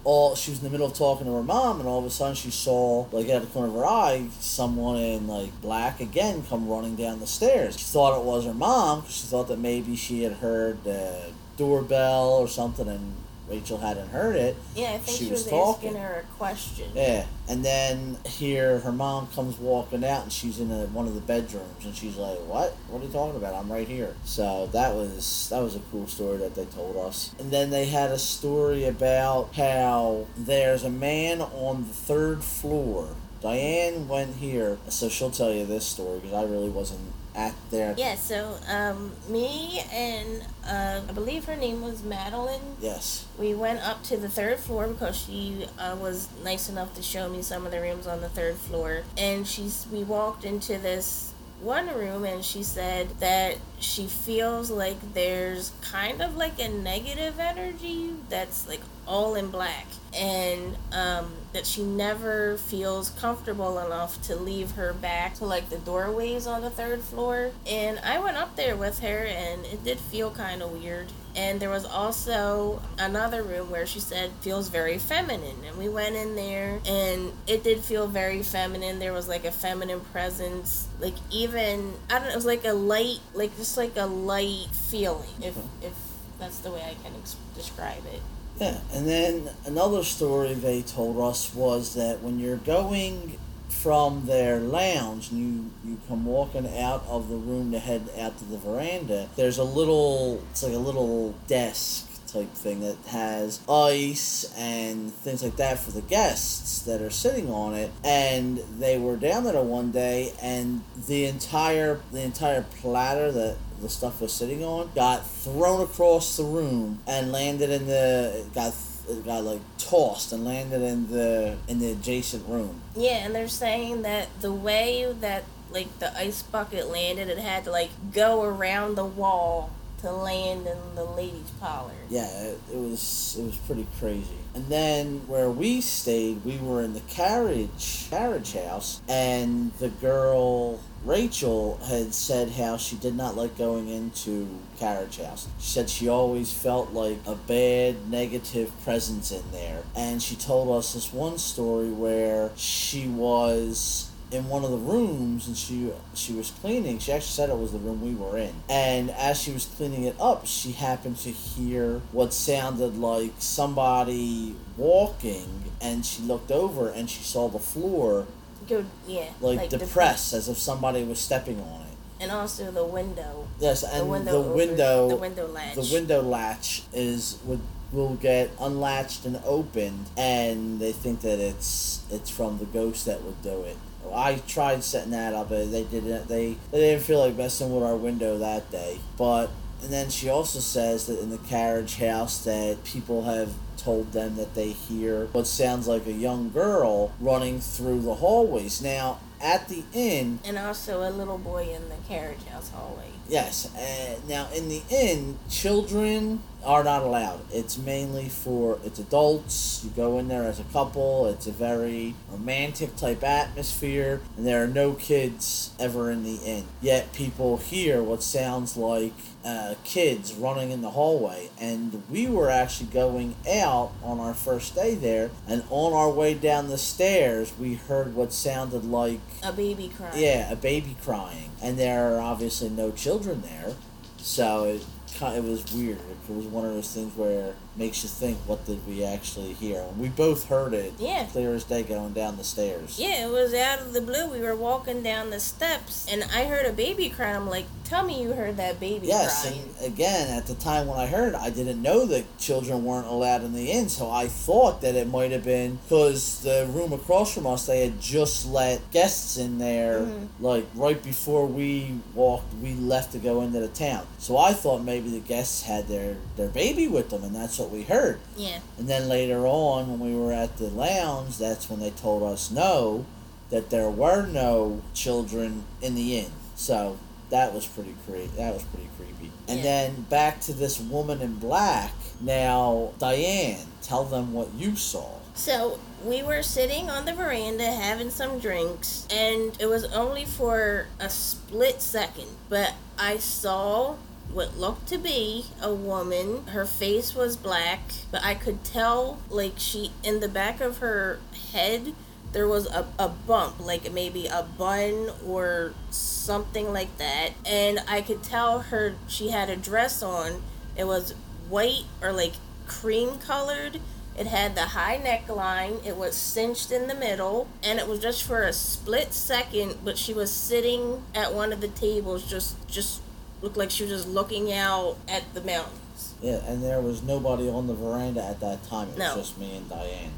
all 0.04 0.36
she 0.36 0.52
was 0.52 0.60
in 0.60 0.66
the 0.66 0.70
middle 0.70 0.88
of 0.88 0.94
talking 0.94 1.26
to 1.26 1.34
her 1.34 1.44
mom, 1.44 1.80
and 1.80 1.88
all 1.88 2.00
of 2.00 2.06
a 2.06 2.10
sudden 2.10 2.36
she 2.36 2.52
saw, 2.52 3.06
like 3.12 3.30
out 3.30 3.42
of 3.42 3.48
the 3.48 3.54
corner 3.54 3.70
of 3.70 3.76
her 3.76 3.86
eye, 3.86 4.28
someone 4.40 4.98
in 4.98 5.28
like 5.28 5.62
black 5.62 6.00
again 6.00 6.44
come 6.50 6.68
running 6.68 6.96
down 6.96 7.20
the 7.20 7.28
stairs. 7.28 7.78
She 7.78 7.86
thought 7.86 8.20
it 8.20 8.26
was 8.26 8.46
her 8.46 8.54
mom 8.54 9.04
she 9.08 9.24
thought 9.24 9.48
that 9.48 9.60
maybe 9.60 9.96
she 9.96 10.24
had 10.24 10.34
heard 10.34 10.84
the 10.84 11.32
doorbell 11.58 12.32
or 12.32 12.48
something, 12.48 12.88
and 12.88 13.14
Rachel 13.54 13.78
hadn't 13.78 14.10
heard 14.10 14.36
it. 14.36 14.56
Yeah, 14.76 14.94
I 14.94 14.98
think 14.98 15.18
She 15.18 15.26
she, 15.26 15.32
was 15.32 15.44
was, 15.44 15.50
talking. 15.52 15.90
asking 15.90 16.02
her 16.02 16.26
a 16.28 16.34
question. 16.38 16.90
Yeah, 16.96 17.26
and 17.48 17.64
then 17.64 18.18
here 18.26 18.80
her 18.80 18.92
mom 18.92 19.28
comes 19.28 19.60
walking 19.60 20.04
out, 20.04 20.24
and 20.24 20.34
she's 20.34 20.60
in 20.60 20.72
a, 20.72 20.86
one 20.88 21.06
of 21.08 21.14
the 21.14 21.22
bedrooms, 21.22 21.86
and 21.86 21.96
she's 21.96 22.16
like, 22.18 22.40
"What? 22.48 22.72
What 22.90 23.02
are 23.02 23.06
you 23.06 23.12
talking 23.12 23.36
about? 23.36 23.54
I'm 23.54 23.72
right 23.72 23.88
here." 23.88 24.16
So 24.24 24.68
that 24.74 24.96
was 24.96 25.50
that 25.50 25.62
was 25.62 25.76
a 25.76 25.82
cool 25.92 26.08
story 26.08 26.38
that 26.38 26.56
they 26.56 26.66
told 26.66 26.98
us. 26.98 27.36
And 27.38 27.52
then 27.52 27.70
they 27.70 27.86
had 27.86 28.10
a 28.12 28.18
story 28.20 28.86
about 28.86 29.54
how 29.56 30.26
there's 30.36 30.84
a 30.84 30.90
man 30.90 31.42
on 31.42 31.84
the 31.88 31.94
third 31.94 32.44
floor. 32.44 33.16
Diane 33.42 34.08
went 34.08 34.38
here, 34.38 34.78
so 34.90 35.10
she'll 35.10 35.30
tell 35.30 35.54
you 35.54 35.66
this 35.66 35.86
story 35.86 36.20
because 36.20 36.34
I 36.34 36.44
really 36.44 36.70
wasn't 36.70 37.02
at 37.36 37.54
there. 37.72 37.96
Yeah, 37.98 38.16
so 38.16 38.58
um, 38.68 39.12
me 39.28 39.82
and 39.92 40.44
uh, 40.66 41.02
I 41.08 41.12
believe 41.14 41.46
her 41.46 41.56
name 41.56 41.82
was 41.82 42.04
Madeline. 42.04 42.78
Yes. 42.80 43.26
We 43.38 43.54
went 43.54 43.80
up 43.80 44.04
to 44.04 44.18
the 44.18 44.30
third 44.30 44.60
floor 44.60 44.88
because 44.88 45.18
she 45.18 45.68
uh, 45.80 45.96
was 46.00 46.30
nice 46.44 46.70
enough 46.70 46.94
to 46.96 47.02
show 47.02 47.30
me 47.30 47.42
some 47.42 47.66
of 47.66 47.72
the 47.72 47.82
rooms 47.82 48.08
on 48.08 48.22
the 48.22 48.30
third 48.30 48.56
floor, 48.56 49.04
and 49.18 49.48
she's 49.48 49.88
we 49.92 50.04
walked 50.04 50.46
into 50.46 50.78
this 50.78 51.34
one 51.64 51.88
room 51.96 52.26
and 52.26 52.44
she 52.44 52.62
said 52.62 53.10
that 53.20 53.58
she 53.84 54.08
feels 54.08 54.72
like 54.72 55.14
there's 55.14 55.72
kind 55.82 56.22
of 56.22 56.38
like 56.38 56.60
a 56.60 56.70
negative 56.70 57.40
energy 57.40 58.12
that's 58.30 58.68
like 58.68 58.82
all 59.08 59.36
in 59.36 59.50
black. 59.50 59.86
And 60.14 60.78
um, 60.92 61.34
that 61.54 61.66
she 61.66 61.84
never 61.84 62.58
feels 62.58 63.10
comfortable 63.12 63.80
enough 63.80 64.22
to 64.24 64.36
leave 64.36 64.72
her 64.72 64.94
back 64.94 65.36
to 65.36 65.46
like 65.46 65.70
the 65.70 65.78
doorways 65.78 66.46
on 66.46 66.62
the 66.62 66.70
third 66.70 67.02
floor. 67.02 67.52
And 67.68 68.00
i 68.00 68.20
went 68.20 68.38
up 68.38 68.56
there 68.56 68.76
with 68.76 69.00
her 69.00 69.26
and 69.26 69.66
it 69.66 69.84
did 69.84 70.00
feel 70.00 70.32
kind 70.32 70.62
of 70.62 70.72
weird. 70.72 71.12
And 71.36 71.60
there 71.60 71.70
was 71.72 71.84
also 71.84 72.80
another 73.00 73.42
room 73.42 73.72
where 73.72 73.88
she 73.88 74.00
said 74.00 74.30
feels 74.42 74.68
very 74.70 75.00
feminine. 75.00 75.64
And 75.68 75.78
we 75.78 75.90
went 75.90 76.16
in 76.16 76.36
there 76.36 76.80
and 76.86 77.32
it 77.48 77.64
did 77.64 77.80
feel 77.80 78.08
very 78.08 78.44
feminine. 78.44 79.00
There 79.00 79.14
was 79.14 79.28
like 79.28 79.46
a 79.46 79.52
feminine 79.52 80.00
presence. 80.00 80.88
Like 81.00 81.16
even 81.32 81.94
i 82.10 82.14
don't 82.14 82.24
know 82.24 82.30
it 82.30 82.36
was 82.36 82.46
like 82.46 82.66
a 82.66 82.74
light 82.74 83.20
like 83.34 83.56
just 83.58 83.73
like 83.78 83.96
a 83.98 84.06
light 84.06 84.70
feeling 84.72 85.30
if 85.42 85.56
mm-hmm. 85.56 85.86
if 85.86 85.94
that's 86.40 86.60
the 86.60 86.72
way 86.72 86.82
i 86.82 86.96
can 87.04 87.14
ex- 87.20 87.38
describe 87.56 88.06
it. 88.14 88.22
Yeah, 88.60 88.80
and 88.94 89.08
then 89.08 89.50
another 89.66 90.04
story 90.04 90.54
they 90.54 90.84
told 90.84 91.20
us 91.20 91.54
was 91.56 91.96
that 91.96 92.22
when 92.22 92.40
you're 92.40 92.58
going 92.58 93.38
from 93.70 94.28
their 94.28 94.60
lounge 94.60 95.32
and 95.32 95.40
you, 95.40 95.72
you 95.84 96.00
come 96.08 96.26
walking 96.26 96.68
out 96.78 97.04
of 97.08 97.30
the 97.30 97.36
room 97.36 97.72
to 97.72 97.80
head 97.80 98.08
out 98.20 98.38
to 98.38 98.46
the 98.46 98.58
veranda, 98.58 99.28
there's 99.36 99.58
a 99.58 99.64
little, 99.64 100.42
it's 100.52 100.64
like 100.64 100.74
a 100.74 100.78
little 100.78 101.34
desk 101.48 102.08
type 102.34 102.52
thing 102.54 102.80
that 102.82 102.98
has 103.08 103.62
ice 103.70 104.52
and 104.58 105.14
things 105.14 105.44
like 105.44 105.56
that 105.58 105.80
for 105.80 105.92
the 105.92 106.02
guests 106.02 106.82
that 106.82 107.02
are 107.02 107.10
sitting 107.10 107.50
on 107.50 107.74
it. 107.74 107.92
And 108.04 108.58
they 108.80 108.98
were 108.98 109.16
down 109.16 109.44
there 109.44 109.62
one 109.62 109.92
day 109.92 110.34
and 110.42 110.82
the 111.08 111.26
entire 111.26 112.02
the 112.12 112.22
entire 112.22 112.64
platter 112.82 113.32
that 113.32 113.58
the 113.82 113.90
stuff 113.90 114.22
was 114.22 114.34
sitting 114.34 114.64
on 114.64 114.90
got 114.96 115.28
thrown 115.28 115.82
across 115.82 116.38
the 116.38 116.44
room 116.44 117.00
and 117.08 117.32
landed 117.32 117.70
in 117.70 117.86
the 117.86 118.46
got 118.56 118.74
it 119.10 119.26
got 119.26 119.44
like 119.44 119.62
tossed 119.78 120.32
and 120.32 120.46
landed 120.46 120.82
in 120.82 121.10
the 121.12 121.58
in 121.68 121.80
the 121.80 121.92
adjacent 121.92 122.48
room. 122.48 122.82
Yeah, 122.96 123.26
and 123.26 123.36
they're 123.36 123.48
saying 123.48 124.04
that 124.04 124.30
the 124.42 124.52
way 124.52 125.14
that 125.20 125.44
like 125.72 126.00
the 126.00 126.16
ice 126.18 126.42
bucket 126.44 126.90
landed, 126.90 127.30
it 127.30 127.38
had 127.38 127.66
to 127.66 127.72
like 127.72 127.90
go 128.14 128.44
around 128.44 128.96
the 128.96 129.06
wall 129.06 129.72
to 130.04 130.12
land 130.12 130.68
in 130.68 130.78
the 130.96 131.04
ladies' 131.04 131.50
parlor. 131.62 131.94
yeah 132.10 132.30
it, 132.44 132.60
it 132.74 132.78
was 132.78 133.38
it 133.40 133.44
was 133.46 133.56
pretty 133.66 133.88
crazy 134.00 134.36
and 134.54 134.68
then 134.68 135.22
where 135.28 135.50
we 135.50 135.80
stayed 135.80 136.44
we 136.44 136.58
were 136.58 136.84
in 136.84 136.94
the 136.94 137.00
carriage 137.02 138.08
carriage 138.10 138.54
house 138.54 139.02
and 139.08 139.72
the 139.80 139.88
girl 139.90 140.80
Rachel 141.06 141.80
had 141.88 142.14
said 142.14 142.52
how 142.52 142.78
she 142.78 142.96
did 142.96 143.16
not 143.16 143.36
like 143.36 143.58
going 143.58 143.90
into 143.90 144.48
carriage 144.80 145.18
house. 145.18 145.50
She 145.60 145.68
said 145.72 145.90
she 145.90 146.08
always 146.08 146.54
felt 146.54 146.94
like 146.94 147.18
a 147.28 147.36
bad 147.36 148.10
negative 148.10 148.72
presence 148.86 149.30
in 149.32 149.44
there. 149.52 149.84
And 149.98 150.24
she 150.24 150.38
told 150.38 150.70
us 150.78 150.94
this 150.94 151.12
one 151.12 151.38
story 151.40 151.90
where 151.90 152.52
she 152.56 153.08
was 153.08 154.10
in 154.32 154.48
one 154.50 154.64
of 154.64 154.72
the 154.72 154.78
rooms 154.78 155.48
and 155.48 155.56
she 155.58 155.92
she 156.16 156.34
was 156.34 156.52
cleaning. 156.52 156.98
She 157.00 157.12
actually 157.12 157.28
said 157.28 157.50
it 157.50 157.58
was 157.58 157.72
the 157.72 157.78
room 157.80 158.02
we 158.02 158.16
were 158.16 158.38
in. 158.38 158.54
And 158.70 159.12
as 159.12 159.40
she 159.42 159.52
was 159.52 159.66
cleaning 159.66 160.04
it 160.04 160.16
up, 160.20 160.48
she 160.48 160.72
happened 160.72 161.18
to 161.18 161.30
hear 161.32 162.00
what 162.12 162.34
sounded 162.34 162.98
like 162.98 163.34
somebody 163.40 164.56
walking 164.78 165.64
and 165.82 166.06
she 166.06 166.22
looked 166.24 166.52
over 166.52 166.90
and 166.90 167.10
she 167.10 167.24
saw 167.24 167.48
the 167.48 167.60
floor 167.60 168.26
Go, 168.68 168.86
yeah, 169.08 169.26
like, 169.42 169.70
the- 169.70 169.78
depressed 169.78 170.34
as 170.34 170.48
if 170.48 170.58
somebody 170.58 171.04
was 171.04 171.20
stepping 171.20 171.60
on 171.60 171.82
it. 171.82 171.88
and 172.24 172.32
also 172.32 172.72
the 172.72 172.86
window, 172.86 173.46
Yes, 173.60 173.82
the 173.82 173.94
and 173.96 174.10
window, 174.10 174.42
the 174.44 174.50
window, 174.54 175.10
the 175.10 175.16
window 175.18 175.48
latch. 175.48 175.76
the 175.76 175.90
window 175.94 176.22
latch 176.22 176.84
is 176.94 177.38
would 177.46 177.60
will 177.92 178.16
get 178.16 178.50
unlatched 178.60 179.24
and 179.26 179.40
opened, 179.46 180.06
and 180.18 180.80
they 180.80 180.92
think 180.94 181.22
that 181.22 181.40
it's 181.40 182.00
it's 182.10 182.30
from 182.30 182.58
the 182.58 182.66
ghost 182.66 183.06
that 183.06 183.22
would 183.24 183.42
do 183.44 183.62
it. 183.64 183.78
I 184.12 184.42
tried 184.48 184.84
setting 184.84 185.12
that 185.12 185.34
up, 185.34 185.50
but 185.50 185.72
they 185.72 185.84
didn't. 185.84 186.28
They 186.28 186.58
they 186.72 186.80
didn't 186.80 187.04
feel 187.04 187.20
like 187.20 187.36
messing 187.36 187.74
with 187.74 187.84
our 187.84 187.96
window 187.96 188.38
that 188.40 188.72
day. 188.72 189.00
But 189.18 189.50
and 189.82 189.92
then 189.92 190.10
she 190.10 190.30
also 190.30 190.60
says 190.60 191.08
that 191.08 191.20
in 191.20 191.30
the 191.30 191.38
carriage 191.38 191.98
house 191.98 192.44
that 192.46 192.84
people 192.84 193.24
have 193.24 193.54
told 193.78 194.14
them 194.14 194.38
that 194.38 194.56
they 194.56 194.70
hear 194.70 195.26
what 195.34 195.46
sounds 195.46 195.88
like 195.88 196.06
a 196.08 196.12
young 196.12 196.50
girl 196.50 197.12
running 197.20 197.60
through 197.60 198.02
the 198.02 198.16
hallways. 198.16 198.82
Now 198.82 199.20
at 199.44 199.68
the 199.68 199.84
inn, 199.94 200.40
And 200.46 200.58
also 200.58 201.08
a 201.08 201.12
little 201.12 201.38
boy 201.38 201.68
in 201.70 201.90
the 201.90 201.98
carriage 202.08 202.44
house 202.46 202.70
hallway. 202.70 203.10
Yes. 203.28 203.74
Uh, 203.76 204.20
now, 204.28 204.48
in 204.56 204.70
the 204.70 204.82
inn, 204.90 205.38
children 205.50 206.42
are 206.64 206.84
not 206.84 207.04
allowed. 207.04 207.42
It's 207.52 207.78
mainly 207.78 208.30
for 208.30 208.80
it's 208.84 209.00
adults. 209.00 209.82
You 209.84 209.92
go 209.92 210.18
in 210.20 210.28
there 210.28 210.44
as 210.44 210.60
a 210.60 210.64
couple. 210.66 211.28
It's 211.28 211.48
a 211.48 211.52
very 211.52 212.16
romantic 212.30 212.96
type 212.96 213.24
atmosphere, 213.24 214.22
and 214.38 214.46
there 214.46 214.64
are 214.64 214.68
no 214.68 214.94
kids 214.94 215.72
ever 215.80 216.10
in 216.12 216.24
the 216.24 216.38
inn. 216.46 216.66
Yet 216.82 217.14
people 217.14 217.58
hear 217.58 218.02
what 218.02 218.24
sounds 218.24 218.78
like 218.78 219.14
uh, 219.46 219.76
kids 219.84 220.34
running 220.34 220.72
in 220.72 220.82
the 220.82 220.92
hallway, 220.92 221.50
and 221.60 222.02
we 222.10 222.28
were 222.28 222.50
actually 222.50 222.90
going 222.90 223.36
out 223.50 223.92
on 224.02 224.20
our 224.20 224.34
first 224.34 224.74
day 224.76 224.96
there, 224.96 225.32
and 225.48 225.64
on 225.70 225.92
our 225.92 226.10
way 226.10 226.34
down 226.34 226.70
the 226.70 226.78
stairs, 226.78 227.52
we 227.60 227.74
heard 227.74 228.16
what 228.16 228.32
sounded 228.32 228.86
like 228.86 229.20
A 229.44 229.52
baby 229.52 229.92
crying. 229.96 230.22
yeah, 230.24 230.50
a 230.52 230.56
baby 230.56 230.96
crying, 231.04 231.50
and 231.62 231.78
there 231.78 232.14
are 232.16 232.22
obviously 232.22 232.70
no 232.70 232.92
children 232.92 233.42
there, 233.42 233.74
so 234.18 234.64
it 234.64 234.86
it 235.22 235.44
was 235.44 235.74
weird. 235.74 235.98
It 236.30 236.34
was 236.36 236.46
one 236.46 236.66
of 236.66 236.74
those 236.74 236.94
things 236.94 237.16
where 237.16 237.54
makes 237.76 238.04
you 238.04 238.10
think, 238.10 238.38
what 238.46 238.66
did 238.66 238.86
we 238.88 239.04
actually 239.04 239.54
hear? 239.54 239.82
And 239.82 240.00
we 240.00 240.10
both 240.10 240.48
heard 240.48 240.74
it, 240.74 240.94
Yeah. 241.00 241.26
clear 241.32 241.54
as 241.56 241.64
day, 241.64 241.84
going 241.84 242.14
down 242.14 242.38
the 242.38 242.44
stairs. 242.44 242.96
Yeah, 243.00 243.26
it 243.28 243.32
was 243.32 243.54
out 243.54 243.80
of 243.80 243.94
the 243.94 244.02
blue. 244.02 244.28
We 244.28 244.40
were 244.42 244.56
walking 244.56 245.02
down 245.02 245.30
the 245.32 245.40
steps, 245.40 246.06
and 246.12 246.24
I 246.24 246.46
heard 246.46 246.66
a 246.66 246.74
baby 246.74 247.10
cry. 247.10 247.32
I'm 247.34 247.50
like, 247.50 247.66
"Tell 247.84 248.04
me 248.04 248.22
you 248.22 248.34
heard 248.34 248.58
that 248.58 248.80
baby 248.80 249.08
Yes, 249.08 249.42
crying." 249.42 249.70
and 249.82 249.94
again, 249.94 250.30
at 250.30 250.46
the 250.46 250.54
time 250.56 250.88
when 250.88 251.00
I 251.00 251.08
heard 251.08 251.34
it, 251.34 251.40
I 251.40 251.50
didn't 251.50 251.82
know 251.82 252.06
that 252.06 252.38
children 252.38 252.86
weren't 252.86 253.08
allowed 253.08 253.44
in 253.44 253.54
the 253.54 253.72
inn, 253.72 253.90
so 253.90 254.10
I 254.10 254.28
thought 254.28 254.82
that 254.82 254.96
it 254.96 255.08
might 255.08 255.32
have 255.32 255.44
been 255.44 255.80
because 255.84 256.40
the 256.44 256.68
room 256.72 256.94
across 256.94 257.34
from 257.34 257.48
us, 257.48 257.66
they 257.66 257.82
had 257.84 258.00
just 258.00 258.46
let 258.48 258.92
guests 258.92 259.38
in 259.38 259.58
there, 259.58 260.02
Mhm. 260.02 260.28
like 260.40 260.66
right 260.76 261.02
before 261.04 261.46
we 261.46 261.96
walked, 262.14 262.54
we 262.62 262.74
left 262.76 263.12
to 263.14 263.18
go 263.18 263.42
into 263.42 263.60
the 263.60 263.68
town. 263.68 264.06
So 264.20 264.38
I 264.38 264.54
thought 264.54 264.84
maybe 264.84 265.10
the 265.10 265.20
guests 265.20 265.64
had 265.64 265.88
their, 265.88 266.18
their 266.38 266.48
baby 266.50 266.88
with 266.88 267.10
them, 267.10 267.24
and 267.24 267.36
that's 267.36 267.60
what 267.64 267.72
we 267.72 267.84
heard. 267.84 268.20
Yeah. 268.36 268.60
And 268.78 268.88
then 268.88 269.08
later 269.08 269.48
on, 269.48 269.90
when 269.90 270.00
we 270.00 270.16
were 270.20 270.34
at 270.34 270.58
the 270.58 270.68
lounge, 270.68 271.38
that's 271.38 271.70
when 271.70 271.80
they 271.80 271.92
told 271.92 272.24
us 272.24 272.52
no, 272.52 273.06
that 273.50 273.70
there 273.70 273.90
were 273.90 274.26
no 274.28 274.82
children 274.94 275.64
in 275.82 275.96
the 275.96 276.18
inn. 276.20 276.32
So 276.56 276.98
that 277.30 277.54
was 277.54 277.66
pretty 277.66 277.96
creepy. 278.06 278.28
That 278.38 278.54
was 278.54 278.64
pretty 278.64 278.90
creepy. 278.98 279.32
And 279.48 279.58
Yeah. 279.58 279.64
then 279.64 280.02
back 280.10 280.42
to 280.42 280.54
this 280.54 280.80
woman 280.80 281.22
in 281.22 281.36
black. 281.36 281.94
Now, 282.22 282.92
Diane, 283.00 283.66
tell 283.82 284.04
them 284.04 284.34
what 284.34 284.54
you 284.56 284.76
saw. 284.76 285.08
So 285.36 285.80
we 286.06 286.22
were 286.22 286.44
sitting 286.44 286.90
on 286.92 287.06
the 287.06 287.14
veranda 287.14 287.66
having 287.66 288.12
some 288.12 288.38
drinks, 288.40 289.08
and 289.10 289.52
it 289.60 289.66
was 289.66 289.86
only 289.86 290.26
for 290.26 290.86
a 291.00 291.10
split 291.10 291.82
second, 291.82 292.28
but 292.50 292.74
I 293.00 293.18
saw 293.18 293.96
what 294.32 294.58
looked 294.58 294.88
to 294.88 294.98
be 294.98 295.46
a 295.62 295.74
woman. 295.74 296.48
Her 296.48 296.66
face 296.66 297.16
was 297.16 297.38
black, 297.38 297.80
but 298.12 298.24
I 298.24 298.36
could 298.36 298.64
tell, 298.64 299.20
like, 299.30 299.54
she, 299.58 299.92
in 300.04 300.20
the 300.20 300.28
back 300.28 300.62
of 300.62 300.78
her 300.80 301.20
head, 301.52 301.94
there 302.34 302.48
was 302.48 302.66
a, 302.68 302.88
a 302.98 303.08
bump, 303.08 303.60
like 303.60 303.92
maybe 303.94 304.26
a 304.26 304.44
bun 304.58 305.12
or 305.26 305.74
something 305.92 306.74
like 306.74 306.98
that. 306.98 307.30
And 307.46 307.80
I 307.88 308.02
could 308.02 308.24
tell 308.24 308.62
her 308.62 308.96
she 309.08 309.30
had 309.30 309.50
a 309.50 309.56
dress 309.56 310.04
on. 310.04 310.42
It 310.76 310.86
was 310.86 311.14
white 311.48 311.86
or 312.02 312.12
like 312.12 312.34
cream 312.66 313.20
colored. 313.20 313.80
It 314.18 314.28
had 314.28 314.56
the 314.56 314.62
high 314.62 314.98
neckline. 314.98 315.86
It 315.86 315.96
was 315.96 316.16
cinched 316.16 316.72
in 316.72 316.88
the 316.88 316.96
middle. 316.96 317.48
And 317.64 317.80
it 317.80 317.88
was 317.88 318.00
just 318.00 318.24
for 318.24 318.42
a 318.42 318.54
split 318.54 319.14
second, 319.14 319.78
but 319.84 319.98
she 319.98 320.14
was 320.14 320.32
sitting 320.32 321.04
at 321.14 321.34
one 321.34 321.54
of 321.54 321.62
the 321.62 321.68
tables, 321.68 322.28
just, 322.28 322.68
just 322.68 323.02
looked 323.44 323.58
like 323.58 323.70
she 323.70 323.84
was 323.84 323.92
just 323.92 324.08
looking 324.08 324.52
out 324.54 324.96
at 325.08 325.24
the 325.34 325.42
mountains. 325.42 326.14
Yeah, 326.22 326.40
and 326.48 326.64
there 326.64 326.80
was 326.82 327.04
nobody 327.04 327.50
on 327.50 327.68
the 327.68 327.74
veranda 327.74 328.24
at 328.24 328.40
that 328.40 328.64
time. 328.68 328.90
It 328.90 328.98
No. 328.98 329.18
was 329.18 329.28
just 329.28 329.38
me 329.38 329.56
and 329.58 329.70
Diane. 329.70 330.12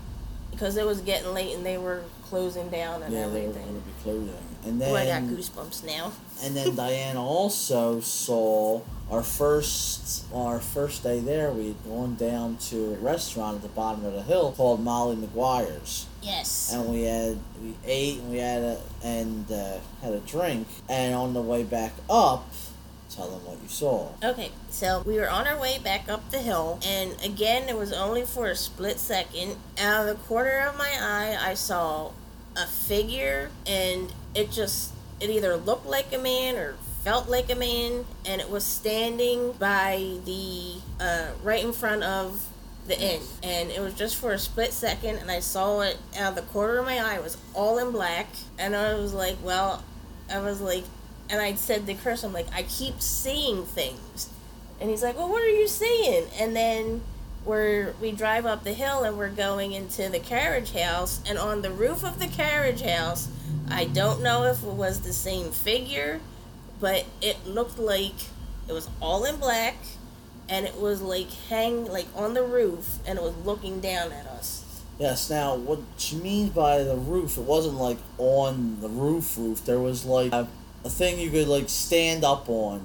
Because 0.52 0.78
it 0.78 0.86
was 0.86 1.02
getting 1.02 1.34
late 1.34 1.54
and 1.56 1.66
they 1.66 1.78
were 1.78 2.04
closing 2.30 2.70
down 2.70 3.04
and 3.04 3.14
yeah, 3.14 3.28
they 3.28 3.48
were 3.48 3.54
going 3.54 3.68
to 3.68 3.74
be 3.74 3.92
closing. 4.04 4.30
And 4.64 4.82
Oh, 4.82 4.96
I 4.96 5.06
got 5.06 5.24
goosebumps 5.24 5.84
now. 5.86 6.12
And 6.44 6.56
then 6.56 6.76
Diane 6.78 7.18
also 7.18 8.00
saw 8.00 8.82
our 9.12 9.22
first 9.22 10.24
our 10.34 10.60
first 10.60 11.04
day 11.04 11.20
there. 11.20 11.52
We 11.52 11.68
had 11.68 11.84
gone 11.86 12.16
down 12.16 12.58
to 12.70 12.94
a 12.94 12.98
restaurant 12.98 13.58
at 13.58 13.62
the 13.64 13.68
bottom 13.70 14.06
of 14.06 14.14
the 14.14 14.22
hill 14.24 14.54
called 14.56 14.82
Molly 14.84 15.16
Maguire's, 15.18 16.06
Yes. 16.24 16.72
and 16.74 16.90
we 16.90 17.04
had 17.04 17.38
we 17.62 17.76
ate 17.86 18.20
and 18.20 18.32
we 18.32 18.38
had 18.38 18.64
a 18.64 18.82
and 19.04 19.52
uh, 19.52 19.78
had 20.02 20.14
a 20.14 20.20
drink. 20.22 20.68
And 20.90 21.14
on 21.14 21.34
the 21.34 21.42
way 21.42 21.64
back 21.64 21.94
up, 22.10 22.48
tell 23.16 23.30
them 23.30 23.46
what 23.46 23.62
you 23.62 23.70
saw. 23.70 24.10
Okay, 24.24 24.52
so 24.70 25.04
we 25.06 25.16
were 25.18 25.30
on 25.30 25.48
our 25.48 25.60
way 25.60 25.78
back 25.78 26.10
up 26.10 26.32
the 26.32 26.40
hill, 26.40 26.80
and 26.86 27.16
again, 27.24 27.70
it 27.70 27.78
was 27.78 27.94
only 27.94 28.24
for 28.24 28.48
a 28.48 28.56
split 28.56 29.00
second. 29.00 29.56
Out 29.80 30.08
of 30.08 30.18
the 30.18 30.24
corner 30.26 30.60
of 30.68 30.78
my 30.78 30.92
eye, 31.00 31.38
I 31.40 31.54
saw 31.54 32.12
a 32.56 32.66
figure, 32.66 33.52
and 33.66 34.14
it 34.34 34.52
just, 34.52 34.92
it 35.20 35.30
either 35.30 35.56
looked 35.56 35.86
like 35.86 36.14
a 36.14 36.18
man 36.18 36.56
or 36.56 36.76
felt 37.04 37.30
like 37.30 37.52
a 37.52 37.56
man, 37.56 38.06
and 38.26 38.42
it 38.42 38.50
was 38.50 38.64
standing 38.64 39.54
by 39.54 40.18
the, 40.26 40.76
uh, 41.00 41.28
right 41.44 41.64
in 41.64 41.72
front 41.72 42.04
of 42.04 42.48
the 42.88 43.00
inn. 43.00 43.22
And 43.44 43.72
it 43.72 43.80
was 43.80 43.94
just 43.94 44.16
for 44.16 44.32
a 44.32 44.40
split 44.40 44.74
second, 44.74 45.18
and 45.18 45.32
I 45.32 45.40
saw 45.40 45.82
it 45.82 45.98
out 46.18 46.30
of 46.30 46.36
the 46.36 46.42
corner 46.54 46.78
of 46.78 46.86
my 46.86 47.00
eye. 47.00 47.16
It 47.16 47.24
was 47.24 47.38
all 47.54 47.78
in 47.78 47.92
black, 47.92 48.28
and 48.58 48.76
I 48.76 48.96
was 48.96 49.14
like, 49.14 49.38
well, 49.44 49.84
I 50.32 50.40
was 50.40 50.62
like, 50.62 50.84
and 51.30 51.42
I 51.42 51.56
said 51.56 51.88
to 51.88 51.94
Chris, 51.94 52.24
I'm 52.24 52.34
like, 52.34 52.48
I 52.54 52.64
keep 52.64 53.02
seeing 53.02 53.66
things. 53.66 54.30
And 54.80 54.90
he's 54.90 55.04
like, 55.04 55.18
Well, 55.18 55.30
what 55.30 55.42
are 55.42 55.50
you 55.50 55.68
seeing? 55.68 56.28
And 56.40 56.56
then 56.56 57.02
we're 57.46 57.94
we 58.02 58.12
drive 58.12 58.46
up 58.46 58.64
the 58.64 58.74
hill 58.74 59.04
and 59.04 59.18
we're 59.18 59.30
going 59.30 59.72
into 59.72 60.10
the 60.10 60.20
carriage 60.20 60.74
house 60.74 61.22
and 61.28 61.38
on 61.38 61.62
the 61.62 61.72
roof 61.72 62.04
of 62.04 62.20
the 62.20 62.28
carriage 62.28 62.82
house, 62.82 63.30
I 63.70 63.86
don't 63.86 64.22
know 64.22 64.44
if 64.44 64.64
it 64.64 64.70
was 64.70 65.02
the 65.02 65.14
same 65.14 65.52
figure, 65.52 66.20
but 66.80 67.06
it 67.22 67.46
looked 67.46 67.80
like 67.80 68.16
it 68.68 68.74
was 68.74 68.90
all 69.02 69.26
in 69.26 69.38
black 69.38 69.76
and 70.50 70.66
it 70.66 70.80
was 70.80 71.02
like 71.02 71.32
hang 71.50 71.86
like 71.86 72.08
on 72.16 72.34
the 72.34 72.44
roof 72.44 73.00
and 73.06 73.18
it 73.18 73.22
was 73.22 73.36
looking 73.46 73.80
down 73.80 74.12
at 74.12 74.26
us. 74.28 74.64
Yes. 75.00 75.30
Now, 75.30 75.56
what 75.56 75.80
she 75.98 76.16
means 76.16 76.52
by 76.52 76.84
the 76.84 76.96
roof, 76.96 77.38
it 77.38 77.44
wasn't 77.44 77.76
like 77.76 77.98
on 78.18 78.80
the 78.82 78.90
roof. 78.90 79.38
Roof. 79.38 79.66
There 79.66 79.80
was 79.80 80.06
like 80.06 80.32
a, 80.32 80.48
a 80.86 80.90
thing 80.90 81.20
you 81.20 81.30
could 81.32 81.48
like 81.48 81.68
stand 81.68 82.24
up 82.24 82.48
on, 82.48 82.82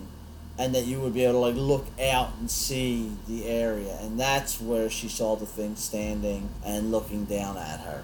and 0.58 0.74
that 0.74 0.86
you 0.86 0.98
would 1.00 1.14
be 1.14 1.22
able 1.24 1.34
to 1.34 1.38
like 1.38 1.54
look 1.54 1.86
out 2.00 2.30
and 2.40 2.50
see 2.50 3.12
the 3.28 3.46
area, 3.46 3.96
and 4.00 4.18
that's 4.18 4.60
where 4.60 4.90
she 4.90 5.08
saw 5.08 5.36
the 5.36 5.46
thing 5.46 5.76
standing 5.76 6.48
and 6.64 6.90
looking 6.90 7.24
down 7.26 7.56
at 7.56 7.80
her. 7.80 8.02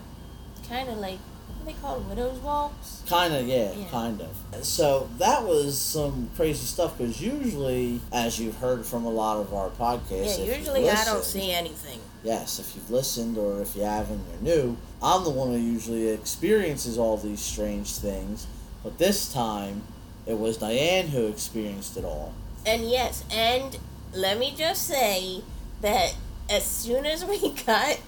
Kind 0.69 0.89
of 0.89 0.99
like 0.99 1.19
what 1.59 1.67
they 1.75 1.81
call 1.81 1.97
it, 1.97 2.03
widow's 2.05 2.39
walks? 2.41 3.03
Kind 3.09 3.35
of, 3.35 3.47
yeah, 3.47 3.73
Yeah. 3.73 3.85
kind 3.91 4.21
of. 4.21 4.65
So 4.65 5.09
that 5.19 5.45
was 5.45 5.79
some 5.79 6.31
crazy 6.37 6.65
stuff 6.67 6.97
because 6.99 7.21
usually, 7.21 8.01
as 8.13 8.39
you've 8.39 8.57
heard 8.57 8.85
from 8.87 9.05
a 9.05 9.11
lot 9.11 9.39
of 9.39 9.53
our 9.55 9.71
podcasts, 9.71 10.39
Yeah, 10.47 10.57
usually 10.57 10.89
I 10.89 11.05
don't 11.05 11.25
see 11.25 11.53
anything. 11.53 12.01
Yes, 12.23 12.59
if 12.59 12.75
you've 12.75 12.91
listened 12.91 13.39
or 13.39 13.63
if 13.63 13.75
you 13.77 13.83
haven't, 13.83 14.21
you're 14.43 14.55
new. 14.57 14.77
I'm 15.03 15.25
the 15.25 15.31
one 15.31 15.49
who 15.53 15.59
usually 15.59 16.09
experiences 16.09 16.99
all 16.99 17.17
these 17.17 17.41
strange 17.41 17.93
things, 17.93 18.47
but 18.87 18.99
this 18.99 19.33
time 19.33 19.83
it 20.27 20.39
was 20.39 20.59
Diane 20.59 21.09
who 21.09 21.27
experienced 21.27 21.97
it 21.97 22.05
all. 22.05 22.33
And 22.65 22.89
yes, 22.89 23.25
and 23.33 23.77
let 24.15 24.39
me 24.39 24.55
just 24.57 24.87
say 24.87 25.43
that 25.81 26.15
as 26.49 26.65
soon 26.65 27.05
as 27.05 27.25
we 27.25 27.51
got 27.67 27.99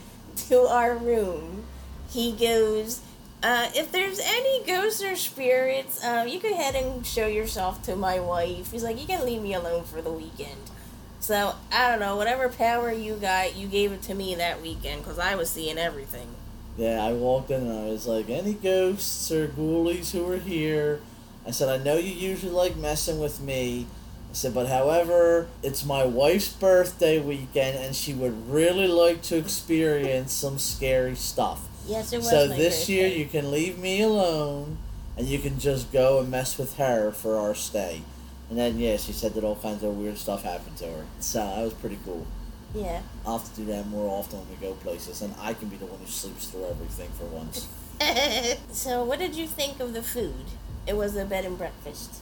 to 0.46 0.60
our 0.68 0.96
room, 0.96 1.64
he 2.10 2.30
goes, 2.30 3.00
uh, 3.42 3.70
if 3.74 3.90
there's 3.90 4.20
any 4.20 4.62
ghosts 4.62 5.02
or 5.02 5.16
spirits, 5.16 6.04
uh, 6.04 6.24
you 6.28 6.38
go 6.38 6.48
ahead 6.48 6.76
and 6.76 7.04
show 7.04 7.26
yourself 7.26 7.82
to 7.82 7.96
my 7.96 8.20
wife. 8.20 8.70
He's 8.70 8.84
like, 8.84 9.00
you 9.00 9.06
can 9.08 9.26
leave 9.26 9.42
me 9.42 9.54
alone 9.54 9.82
for 9.82 10.00
the 10.00 10.12
weekend. 10.12 10.70
So, 11.18 11.56
I 11.72 11.90
don't 11.90 11.98
know, 11.98 12.14
whatever 12.14 12.48
power 12.48 12.92
you 12.92 13.14
got, 13.14 13.56
you 13.56 13.66
gave 13.66 13.90
it 13.90 14.02
to 14.02 14.14
me 14.14 14.36
that 14.36 14.62
weekend 14.62 15.02
because 15.02 15.18
I 15.18 15.34
was 15.34 15.50
seeing 15.50 15.76
everything. 15.76 16.36
Yeah, 16.78 17.04
I 17.04 17.12
walked 17.12 17.50
in 17.50 17.62
and 17.62 17.72
I 17.72 17.86
was 17.90 18.06
like, 18.06 18.30
any 18.30 18.54
ghosts 18.54 19.32
or 19.32 19.48
ghoulies 19.48 20.12
who 20.12 20.30
are 20.30 20.38
here? 20.38 21.00
I 21.44 21.50
said, 21.50 21.68
I 21.68 21.82
know 21.82 21.96
you 21.96 22.12
usually 22.12 22.52
like 22.52 22.76
messing 22.76 23.18
with 23.18 23.40
me. 23.40 23.86
I 24.30 24.34
said, 24.34 24.54
but 24.54 24.68
however, 24.68 25.48
it's 25.62 25.84
my 25.84 26.04
wife's 26.04 26.50
birthday 26.50 27.18
weekend, 27.18 27.78
and 27.78 27.96
she 27.96 28.12
would 28.12 28.48
really 28.48 28.86
like 28.86 29.22
to 29.22 29.36
experience 29.36 30.32
some 30.32 30.58
scary 30.58 31.16
stuff. 31.16 31.66
Yes, 31.86 32.12
it 32.12 32.18
was. 32.18 32.30
So 32.30 32.46
this 32.46 32.88
year, 32.88 33.08
you 33.08 33.24
can 33.24 33.50
leave 33.50 33.78
me 33.78 34.02
alone, 34.02 34.76
and 35.16 35.26
you 35.26 35.38
can 35.38 35.58
just 35.58 35.90
go 35.90 36.20
and 36.20 36.30
mess 36.30 36.58
with 36.58 36.76
her 36.76 37.10
for 37.10 37.38
our 37.38 37.54
stay. 37.54 38.02
And 38.50 38.58
then, 38.58 38.78
yeah, 38.78 38.98
she 38.98 39.12
said 39.12 39.34
that 39.34 39.44
all 39.44 39.56
kinds 39.56 39.82
of 39.82 39.96
weird 39.96 40.18
stuff 40.18 40.44
happened 40.44 40.76
to 40.76 40.86
her. 40.86 41.06
So 41.20 41.38
that 41.38 41.62
was 41.62 41.72
pretty 41.72 41.98
cool. 42.04 42.26
Yeah. 42.74 43.00
I'll 43.26 43.38
have 43.38 43.54
to 43.54 43.60
do 43.60 43.66
that 43.66 43.86
more 43.88 44.10
often 44.10 44.40
when 44.40 44.48
we 44.50 44.56
go 44.56 44.74
places, 44.74 45.22
and 45.22 45.34
I 45.40 45.54
can 45.54 45.68
be 45.68 45.76
the 45.76 45.86
one 45.86 45.98
who 45.98 46.06
sleeps 46.06 46.46
through 46.46 46.66
everything 46.66 47.08
for 47.18 47.24
once. 47.26 47.66
so, 48.72 49.04
what 49.04 49.18
did 49.18 49.34
you 49.34 49.46
think 49.46 49.80
of 49.80 49.92
the 49.92 50.02
food? 50.02 50.44
It 50.86 50.96
was 50.96 51.16
a 51.16 51.24
bed 51.24 51.44
and 51.44 51.58
breakfast. 51.58 52.20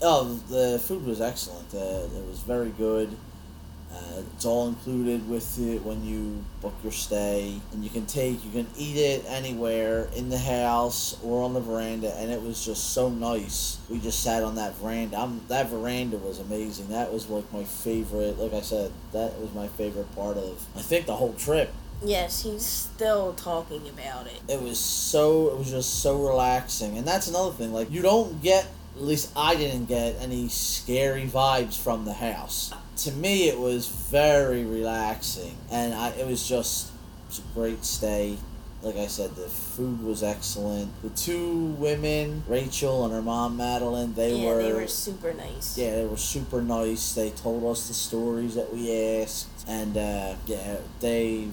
Oh, 0.00 0.40
the 0.48 0.78
food 0.78 1.06
was 1.06 1.20
excellent. 1.20 1.72
Uh, 1.72 2.08
it 2.16 2.26
was 2.26 2.40
very 2.40 2.70
good. 2.70 3.16
Uh, 4.02 4.22
it's 4.34 4.44
all 4.44 4.68
included 4.68 5.28
with 5.28 5.58
it 5.60 5.82
when 5.84 6.04
you 6.04 6.44
book 6.60 6.74
your 6.82 6.92
stay, 6.92 7.60
and 7.72 7.84
you 7.84 7.90
can 7.90 8.04
take, 8.06 8.44
you 8.44 8.50
can 8.50 8.66
eat 8.76 8.96
it 8.96 9.24
anywhere 9.28 10.08
in 10.16 10.28
the 10.28 10.38
house 10.38 11.16
or 11.22 11.44
on 11.44 11.54
the 11.54 11.60
veranda, 11.60 12.12
and 12.16 12.30
it 12.30 12.42
was 12.42 12.64
just 12.64 12.92
so 12.92 13.08
nice. 13.08 13.78
We 13.88 14.00
just 14.00 14.22
sat 14.22 14.42
on 14.42 14.56
that 14.56 14.74
veranda. 14.76 15.16
I'm, 15.18 15.40
that 15.48 15.68
veranda 15.68 16.16
was 16.18 16.40
amazing. 16.40 16.88
That 16.88 17.12
was 17.12 17.28
like 17.28 17.50
my 17.52 17.64
favorite. 17.64 18.38
Like 18.38 18.52
I 18.52 18.60
said, 18.62 18.90
that 19.12 19.38
was 19.38 19.52
my 19.54 19.68
favorite 19.68 20.12
part 20.16 20.36
of. 20.36 20.66
I 20.76 20.80
think 20.82 21.06
the 21.06 21.16
whole 21.16 21.34
trip. 21.34 21.72
Yes, 22.04 22.42
he's 22.42 22.66
still 22.66 23.32
talking 23.34 23.88
about 23.88 24.26
it. 24.26 24.40
it 24.48 24.60
was 24.60 24.78
so 24.78 25.50
it 25.50 25.58
was 25.58 25.70
just 25.70 26.02
so 26.02 26.16
relaxing 26.20 26.98
and 26.98 27.06
that's 27.06 27.28
another 27.28 27.52
thing 27.52 27.72
like 27.72 27.92
you 27.92 28.02
don't 28.02 28.42
get 28.42 28.66
at 28.96 29.02
least 29.02 29.30
i 29.36 29.54
didn't 29.54 29.86
get 29.86 30.16
any 30.20 30.48
scary 30.48 31.26
vibes 31.26 31.80
from 31.80 32.04
the 32.04 32.12
house 32.14 32.72
to 32.96 33.12
me 33.12 33.48
it 33.48 33.58
was 33.58 33.88
very 33.88 34.64
relaxing 34.64 35.56
and 35.70 35.94
I, 35.94 36.10
it 36.10 36.26
was 36.26 36.46
just 36.48 36.90
a 37.38 37.54
great 37.54 37.84
stay 37.84 38.36
like 38.82 38.96
i 38.96 39.06
said 39.06 39.34
the 39.34 39.48
food 39.48 40.02
was 40.02 40.22
excellent 40.22 40.90
the 41.02 41.10
two 41.10 41.66
women 41.78 42.42
rachel 42.46 43.04
and 43.04 43.14
her 43.14 43.22
mom 43.22 43.56
madeline 43.56 44.14
they 44.14 44.34
yeah, 44.34 44.48
were 44.48 44.62
they 44.62 44.72
were 44.72 44.86
super 44.86 45.32
nice. 45.32 45.78
yeah, 45.78 45.96
they 45.96 46.04
were 46.04 46.16
super 46.16 46.62
nice. 46.62 47.14
They 47.14 47.30
told 47.30 47.64
us 47.64 47.88
the 47.88 47.94
stories 47.94 48.54
that 48.54 48.72
we 48.72 49.20
asked, 49.20 49.48
and 49.68 49.96
uh, 49.96 50.34
yeah, 50.46 50.76
they 51.00 51.48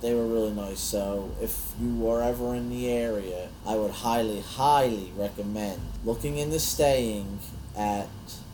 they 0.00 0.14
were 0.14 0.26
really 0.26 0.52
nice. 0.52 0.80
So 0.80 1.30
if 1.40 1.72
you 1.80 2.08
are 2.08 2.22
ever 2.22 2.54
in 2.54 2.70
the 2.70 2.88
area, 2.88 3.48
I 3.66 3.76
would 3.76 3.90
highly, 3.90 4.40
highly 4.40 5.12
recommend 5.16 5.80
looking 6.04 6.38
into 6.38 6.60
staying 6.60 7.38
at 7.76 8.08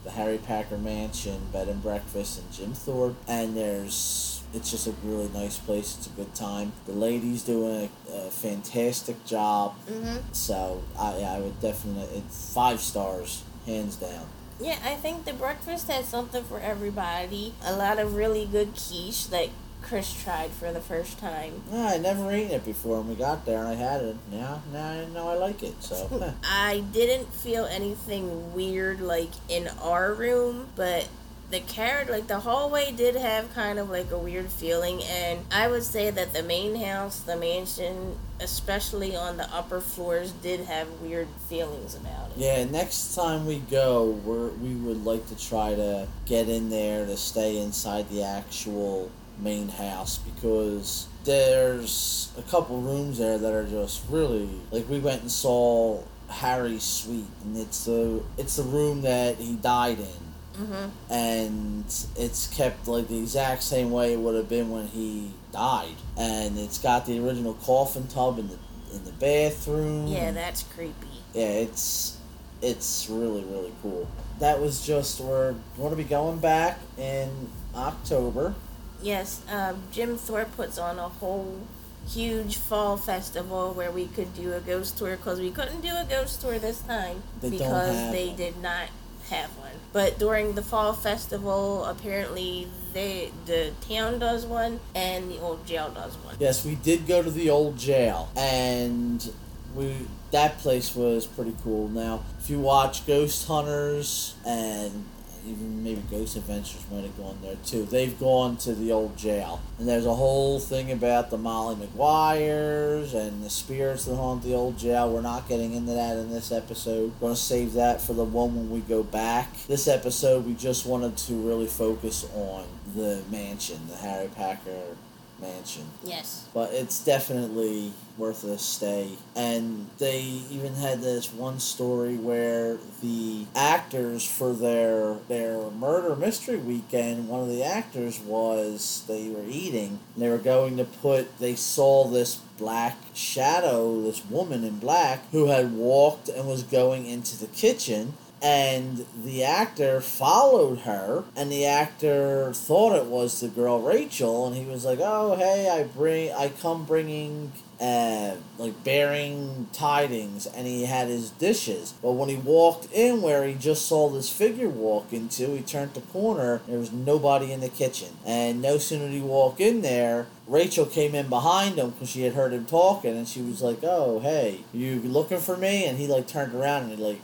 the 0.04 0.10
Harry 0.10 0.38
Packer 0.38 0.78
Mansion 0.78 1.40
Bed 1.52 1.68
and 1.68 1.82
Breakfast 1.82 2.40
in 2.40 2.44
Jim 2.52 2.72
Thorpe. 2.74 3.16
And 3.28 3.56
there's 3.56 4.42
it's 4.54 4.70
just 4.70 4.86
a 4.86 4.94
really 5.02 5.30
nice 5.32 5.58
place. 5.58 5.96
It's 5.96 6.06
a 6.08 6.10
good 6.10 6.34
time. 6.34 6.72
The 6.86 6.92
ladies 6.92 7.42
doing 7.42 7.88
a, 8.10 8.14
a 8.14 8.30
fantastic 8.30 9.24
job. 9.24 9.74
hmm 9.88 10.16
So 10.32 10.82
I 10.98 11.22
I 11.22 11.40
would 11.40 11.60
definitely 11.60 12.18
it's 12.18 12.52
five 12.52 12.80
stars 12.80 13.42
hands 13.66 13.96
down. 13.96 14.26
Yeah, 14.60 14.78
I 14.84 14.94
think 14.94 15.24
the 15.24 15.32
breakfast 15.32 15.90
had 15.90 16.04
something 16.04 16.44
for 16.44 16.60
everybody. 16.60 17.54
A 17.64 17.74
lot 17.74 17.98
of 17.98 18.14
really 18.14 18.46
good 18.46 18.74
quiche 18.74 19.26
that 19.28 19.48
Chris 19.82 20.22
tried 20.22 20.50
for 20.50 20.72
the 20.72 20.80
first 20.80 21.18
time. 21.18 21.62
Yeah, 21.72 21.86
I 21.88 21.98
never 21.98 22.34
eaten 22.34 22.52
it 22.52 22.64
before, 22.64 23.00
and 23.00 23.08
we 23.08 23.14
got 23.14 23.44
there 23.46 23.58
and 23.58 23.68
I 23.68 23.74
had 23.74 24.02
it. 24.02 24.16
Now, 24.30 24.62
now 24.72 24.90
I 24.90 25.04
know 25.06 25.28
I 25.28 25.34
like 25.34 25.62
it. 25.62 25.82
So, 25.82 26.34
I 26.44 26.84
didn't 26.92 27.32
feel 27.32 27.64
anything 27.64 28.52
weird 28.54 29.00
like 29.00 29.30
in 29.48 29.68
our 29.80 30.12
room, 30.12 30.68
but 30.76 31.08
the 31.50 31.60
carrot 31.60 32.08
like 32.10 32.26
the 32.28 32.40
hallway 32.40 32.90
did 32.92 33.14
have 33.14 33.52
kind 33.54 33.78
of 33.78 33.90
like 33.90 34.10
a 34.10 34.16
weird 34.16 34.50
feeling 34.50 35.02
and 35.04 35.38
I 35.52 35.68
would 35.68 35.82
say 35.82 36.10
that 36.10 36.32
the 36.32 36.42
main 36.42 36.74
house, 36.76 37.20
the 37.20 37.36
mansion, 37.36 38.16
especially 38.40 39.14
on 39.14 39.36
the 39.36 39.44
upper 39.54 39.82
floors 39.82 40.32
did 40.32 40.60
have 40.60 40.88
weird 41.02 41.28
feelings 41.50 41.94
about 41.94 42.30
it. 42.30 42.38
yeah, 42.38 42.64
next 42.64 43.14
time 43.14 43.44
we 43.44 43.58
go, 43.58 44.18
we're 44.24 44.48
we 44.48 44.74
would 44.74 45.04
like 45.04 45.26
to 45.28 45.36
try 45.36 45.74
to 45.74 46.08
get 46.24 46.48
in 46.48 46.70
there 46.70 47.04
to 47.04 47.18
stay 47.18 47.58
inside 47.58 48.08
the 48.08 48.22
actual 48.22 49.10
main 49.38 49.68
house 49.68 50.18
because 50.18 51.06
there's 51.24 52.30
a 52.38 52.42
couple 52.42 52.80
rooms 52.80 53.18
there 53.18 53.38
that 53.38 53.52
are 53.52 53.64
just 53.64 54.02
really 54.08 54.48
like 54.70 54.88
we 54.88 54.98
went 54.98 55.22
and 55.22 55.30
saw 55.30 56.00
Harry's 56.28 56.82
suite, 56.82 57.24
and 57.44 57.56
it's 57.56 57.84
the 57.84 58.22
it's 58.38 58.56
the 58.56 58.62
room 58.62 59.02
that 59.02 59.36
he 59.36 59.54
died 59.56 59.98
in. 59.98 60.06
Mhm. 60.52 60.90
and 61.08 61.84
it's 62.14 62.46
kept 62.48 62.86
like 62.86 63.08
the 63.08 63.16
exact 63.18 63.62
same 63.62 63.90
way 63.90 64.12
it 64.12 64.18
would 64.18 64.34
have 64.34 64.50
been 64.50 64.70
when 64.70 64.86
he 64.88 65.30
died. 65.50 65.94
And 66.18 66.58
it's 66.58 66.76
got 66.76 67.06
the 67.06 67.18
original 67.26 67.54
coffin 67.54 68.06
tub 68.06 68.38
in 68.38 68.48
the 68.48 68.58
in 68.94 69.02
the 69.06 69.12
bathroom. 69.12 70.06
Yeah, 70.08 70.30
that's 70.32 70.62
creepy. 70.64 71.06
yeah, 71.32 71.46
it's 71.46 72.18
it's 72.60 73.08
really 73.08 73.44
really 73.44 73.72
cool. 73.82 74.06
That 74.40 74.60
was 74.60 74.86
just 74.86 75.20
we're 75.20 75.54
going 75.78 75.90
to 75.90 75.96
be 75.96 76.04
going 76.04 76.38
back 76.38 76.78
in 76.98 77.30
October. 77.74 78.54
Yes, 79.02 79.42
um, 79.50 79.82
Jim 79.90 80.16
Thorpe 80.16 80.54
puts 80.56 80.78
on 80.78 80.98
a 80.98 81.08
whole 81.08 81.60
huge 82.08 82.56
fall 82.56 82.96
festival 82.96 83.72
where 83.74 83.90
we 83.90 84.06
could 84.06 84.34
do 84.34 84.52
a 84.54 84.60
ghost 84.60 84.98
tour 84.98 85.16
because 85.16 85.38
we 85.40 85.50
couldn't 85.50 85.80
do 85.82 85.88
a 85.90 86.04
ghost 86.08 86.40
tour 86.40 86.58
this 86.58 86.80
time 86.82 87.22
They 87.40 87.50
because 87.50 88.10
they 88.12 88.28
one. 88.28 88.36
did 88.36 88.60
not 88.62 88.88
have 89.30 89.50
one. 89.58 89.70
But 89.92 90.18
during 90.18 90.54
the 90.54 90.62
fall 90.62 90.92
festival, 90.94 91.84
apparently 91.84 92.68
they 92.92 93.30
the 93.46 93.72
town 93.88 94.18
does 94.18 94.44
one 94.46 94.80
and 94.94 95.30
the 95.30 95.38
old 95.40 95.64
jail 95.66 95.90
does 95.90 96.16
one. 96.16 96.36
Yes, 96.40 96.64
we 96.64 96.74
did 96.74 97.06
go 97.06 97.22
to 97.22 97.30
the 97.30 97.50
old 97.50 97.78
jail, 97.78 98.30
and 98.36 99.32
we 99.74 99.94
that 100.32 100.58
place 100.58 100.94
was 100.96 101.26
pretty 101.26 101.54
cool. 101.62 101.88
Now, 101.88 102.24
if 102.40 102.50
you 102.50 102.58
watch 102.58 103.06
Ghost 103.06 103.46
Hunters 103.46 104.34
and 104.46 105.04
even 105.46 105.82
maybe 105.82 106.02
Ghost 106.10 106.36
Adventures 106.36 106.84
might 106.90 107.02
have 107.02 107.16
gone 107.16 107.38
there 107.42 107.56
too. 107.64 107.84
They've 107.84 108.18
gone 108.18 108.56
to 108.58 108.74
the 108.74 108.92
old 108.92 109.16
jail, 109.16 109.60
and 109.78 109.88
there's 109.88 110.06
a 110.06 110.14
whole 110.14 110.60
thing 110.60 110.92
about 110.92 111.30
the 111.30 111.38
Molly 111.38 111.76
Maguires 111.76 113.14
and 113.14 113.42
the 113.44 113.50
spirits 113.50 114.04
that 114.04 114.16
haunt 114.16 114.42
the 114.42 114.54
old 114.54 114.78
jail. 114.78 115.12
We're 115.12 115.20
not 115.22 115.48
getting 115.48 115.72
into 115.72 115.92
that 115.92 116.16
in 116.16 116.30
this 116.30 116.52
episode. 116.52 117.12
We're 117.20 117.28
gonna 117.28 117.36
save 117.36 117.74
that 117.74 118.00
for 118.00 118.14
the 118.14 118.24
one 118.24 118.54
when 118.54 118.70
we 118.70 118.80
go 118.80 119.02
back. 119.02 119.48
This 119.66 119.88
episode, 119.88 120.46
we 120.46 120.54
just 120.54 120.86
wanted 120.86 121.16
to 121.18 121.34
really 121.34 121.66
focus 121.66 122.26
on 122.34 122.64
the 122.94 123.22
mansion, 123.30 123.78
the 123.88 123.96
Harry 123.96 124.28
Packer 124.28 124.96
mansion 125.42 125.84
Yes. 126.04 126.46
but 126.54 126.72
it's 126.72 127.04
definitely 127.04 127.92
worth 128.16 128.44
a 128.44 128.58
stay. 128.58 129.10
And 129.34 129.88
they 129.98 130.20
even 130.50 130.74
had 130.74 131.00
this 131.00 131.32
one 131.32 131.58
story 131.58 132.16
where 132.16 132.78
the 133.02 133.46
actors 133.56 134.24
for 134.24 134.52
their 134.52 135.16
their 135.28 135.70
murder 135.70 136.14
mystery 136.14 136.58
weekend, 136.58 137.28
one 137.28 137.40
of 137.40 137.48
the 137.48 137.64
actors 137.64 138.20
was 138.20 139.04
they 139.08 139.28
were 139.30 139.44
eating. 139.48 139.98
And 140.14 140.22
they 140.22 140.28
were 140.28 140.38
going 140.38 140.76
to 140.76 140.84
put. 140.84 141.38
They 141.38 141.54
saw 141.54 142.06
this 142.06 142.36
black 142.58 142.96
shadow, 143.14 144.02
this 144.02 144.24
woman 144.26 144.62
in 144.64 144.78
black, 144.78 145.28
who 145.32 145.46
had 145.46 145.72
walked 145.72 146.28
and 146.28 146.46
was 146.46 146.62
going 146.62 147.06
into 147.06 147.38
the 147.38 147.46
kitchen 147.48 148.14
and 148.42 149.06
the 149.24 149.44
actor 149.44 150.00
followed 150.00 150.80
her 150.80 151.22
and 151.36 151.50
the 151.50 151.64
actor 151.64 152.52
thought 152.52 152.96
it 152.96 153.06
was 153.06 153.40
the 153.40 153.48
girl 153.48 153.80
rachel 153.80 154.46
and 154.48 154.56
he 154.56 154.64
was 154.64 154.84
like 154.84 154.98
oh 155.00 155.36
hey 155.36 155.70
i 155.70 155.84
bring 155.84 156.32
i 156.32 156.48
come 156.48 156.84
bringing 156.84 157.52
uh, 157.80 158.36
like 158.58 158.84
bearing 158.84 159.66
tidings 159.72 160.46
and 160.46 160.68
he 160.68 160.84
had 160.84 161.08
his 161.08 161.30
dishes 161.30 161.94
but 162.00 162.12
when 162.12 162.28
he 162.28 162.36
walked 162.36 162.92
in 162.92 163.20
where 163.20 163.44
he 163.44 163.54
just 163.54 163.86
saw 163.86 164.08
this 164.08 164.28
figure 164.28 164.68
walk 164.68 165.12
into 165.12 165.56
he 165.56 165.62
turned 165.62 165.92
the 165.94 166.00
corner 166.00 166.60
there 166.68 166.78
was 166.78 166.92
nobody 166.92 167.50
in 167.52 167.60
the 167.60 167.68
kitchen 167.68 168.08
and 168.24 168.62
no 168.62 168.78
sooner 168.78 169.06
did 169.06 169.14
he 169.14 169.20
walk 169.20 169.60
in 169.60 169.82
there 169.82 170.26
Rachel 170.48 170.86
came 170.86 171.14
in 171.14 171.28
behind 171.28 171.76
him 171.76 171.90
because 171.90 172.10
she 172.10 172.22
had 172.22 172.34
heard 172.34 172.52
him 172.52 172.66
talking, 172.66 173.16
and 173.16 173.28
she 173.28 173.40
was 173.40 173.62
like, 173.62 173.78
"Oh, 173.84 174.18
hey, 174.18 174.64
you 174.72 175.00
looking 175.00 175.38
for 175.38 175.56
me?" 175.56 175.86
And 175.86 175.96
he 175.98 176.06
like 176.08 176.26
turned 176.26 176.52
around 176.52 176.82
and 176.82 176.98
he 176.98 177.02
like 177.02 177.20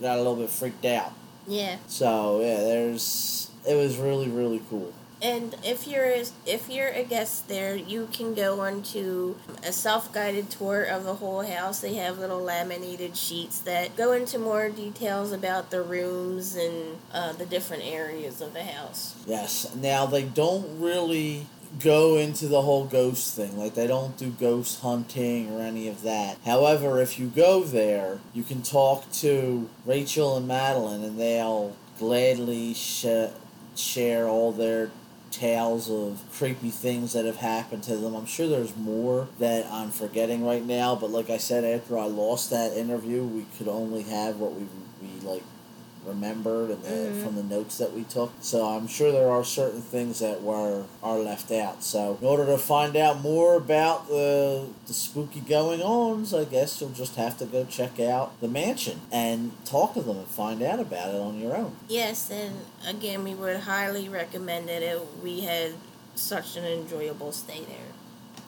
got 0.00 0.14
a 0.14 0.18
little 0.18 0.36
bit 0.36 0.50
freaked 0.50 0.84
out. 0.84 1.12
Yeah. 1.46 1.78
So 1.86 2.40
yeah, 2.40 2.56
there's 2.58 3.50
it 3.66 3.74
was 3.74 3.96
really 3.96 4.28
really 4.28 4.62
cool. 4.70 4.92
And 5.20 5.56
if 5.64 5.88
you're 5.88 6.14
if 6.46 6.68
you're 6.70 6.90
a 6.90 7.02
guest 7.02 7.48
there, 7.48 7.74
you 7.74 8.08
can 8.12 8.34
go 8.34 8.60
on 8.60 8.82
to 8.94 9.36
a 9.64 9.72
self-guided 9.72 10.48
tour 10.48 10.84
of 10.84 11.02
the 11.02 11.14
whole 11.14 11.42
house. 11.42 11.80
They 11.80 11.94
have 11.94 12.18
little 12.18 12.40
laminated 12.40 13.16
sheets 13.16 13.58
that 13.60 13.96
go 13.96 14.12
into 14.12 14.38
more 14.38 14.68
details 14.68 15.32
about 15.32 15.70
the 15.70 15.82
rooms 15.82 16.54
and 16.54 16.98
uh, 17.12 17.32
the 17.32 17.46
different 17.46 17.84
areas 17.84 18.40
of 18.40 18.54
the 18.54 18.62
house. 18.62 19.16
Yes. 19.26 19.74
Now 19.74 20.06
they 20.06 20.22
don't 20.22 20.80
really 20.80 21.46
go 21.80 22.16
into 22.16 22.48
the 22.48 22.62
whole 22.62 22.84
ghost 22.84 23.34
thing. 23.34 23.56
Like 23.58 23.74
they 23.74 23.86
don't 23.86 24.16
do 24.16 24.30
ghost 24.30 24.80
hunting 24.80 25.50
or 25.52 25.62
any 25.62 25.88
of 25.88 26.02
that. 26.02 26.38
However, 26.44 27.00
if 27.00 27.18
you 27.18 27.28
go 27.28 27.62
there, 27.62 28.20
you 28.32 28.42
can 28.42 28.62
talk 28.62 29.10
to 29.12 29.68
Rachel 29.84 30.36
and 30.36 30.48
Madeline 30.48 31.02
and 31.02 31.18
they'll 31.18 31.76
gladly 31.98 32.74
sh- 32.74 33.32
share 33.76 34.26
all 34.26 34.52
their 34.52 34.90
tales 35.30 35.90
of 35.90 36.22
creepy 36.32 36.70
things 36.70 37.12
that 37.12 37.24
have 37.24 37.36
happened 37.36 37.82
to 37.84 37.96
them. 37.96 38.14
I'm 38.14 38.26
sure 38.26 38.48
there's 38.48 38.76
more 38.76 39.28
that 39.38 39.66
I'm 39.66 39.90
forgetting 39.90 40.44
right 40.44 40.64
now, 40.64 40.94
but 40.96 41.10
like 41.10 41.30
I 41.30 41.36
said, 41.36 41.64
after 41.64 41.98
I 41.98 42.06
lost 42.06 42.50
that 42.50 42.76
interview, 42.76 43.22
we 43.22 43.46
could 43.56 43.68
only 43.68 44.02
have 44.04 44.36
what 44.36 44.54
we 44.54 44.66
we 45.00 45.20
like 45.20 45.44
remembered 46.06 46.70
and 46.70 46.82
the, 46.82 46.88
Mhm. 46.90 47.22
from 47.24 47.34
the 47.36 47.42
notes 47.42 47.78
that 47.78 47.94
we 47.94 48.04
took. 48.04 48.30
So 48.40 48.66
I'm 48.66 48.86
sure 48.86 49.12
there 49.12 49.30
are 49.30 49.44
certain 49.44 49.82
things 49.82 50.18
that 50.20 50.42
were 50.42 50.84
are 51.02 51.18
left 51.18 51.50
out. 51.52 51.82
So 51.82 52.18
in 52.20 52.26
order 52.26 52.46
to 52.46 52.58
find 52.58 52.96
out 52.96 53.20
more 53.22 53.54
about 53.56 54.08
the 54.08 54.66
the 54.86 54.94
spooky 54.94 55.40
going 55.40 55.82
ons, 55.82 56.32
I 56.32 56.44
guess 56.44 56.80
you'll 56.80 56.90
just 56.90 57.16
have 57.16 57.36
to 57.38 57.44
go 57.46 57.64
check 57.64 58.00
out 58.00 58.40
the 58.40 58.48
mansion 58.48 59.00
and 59.12 59.52
talk 59.64 59.94
to 59.94 60.00
them 60.00 60.16
and 60.18 60.26
find 60.28 60.62
out 60.62 60.80
about 60.80 61.14
it 61.14 61.20
on 61.20 61.38
your 61.40 61.56
own. 61.56 61.76
Yes, 61.88 62.30
and 62.30 62.60
again, 62.86 63.24
we 63.24 63.34
would 63.34 63.60
highly 63.60 64.08
recommend 64.08 64.70
it 64.70 64.82
we 65.22 65.40
had 65.40 65.72
such 66.14 66.56
an 66.56 66.64
enjoyable 66.64 67.32
stay 67.32 67.60
there. 67.60 67.92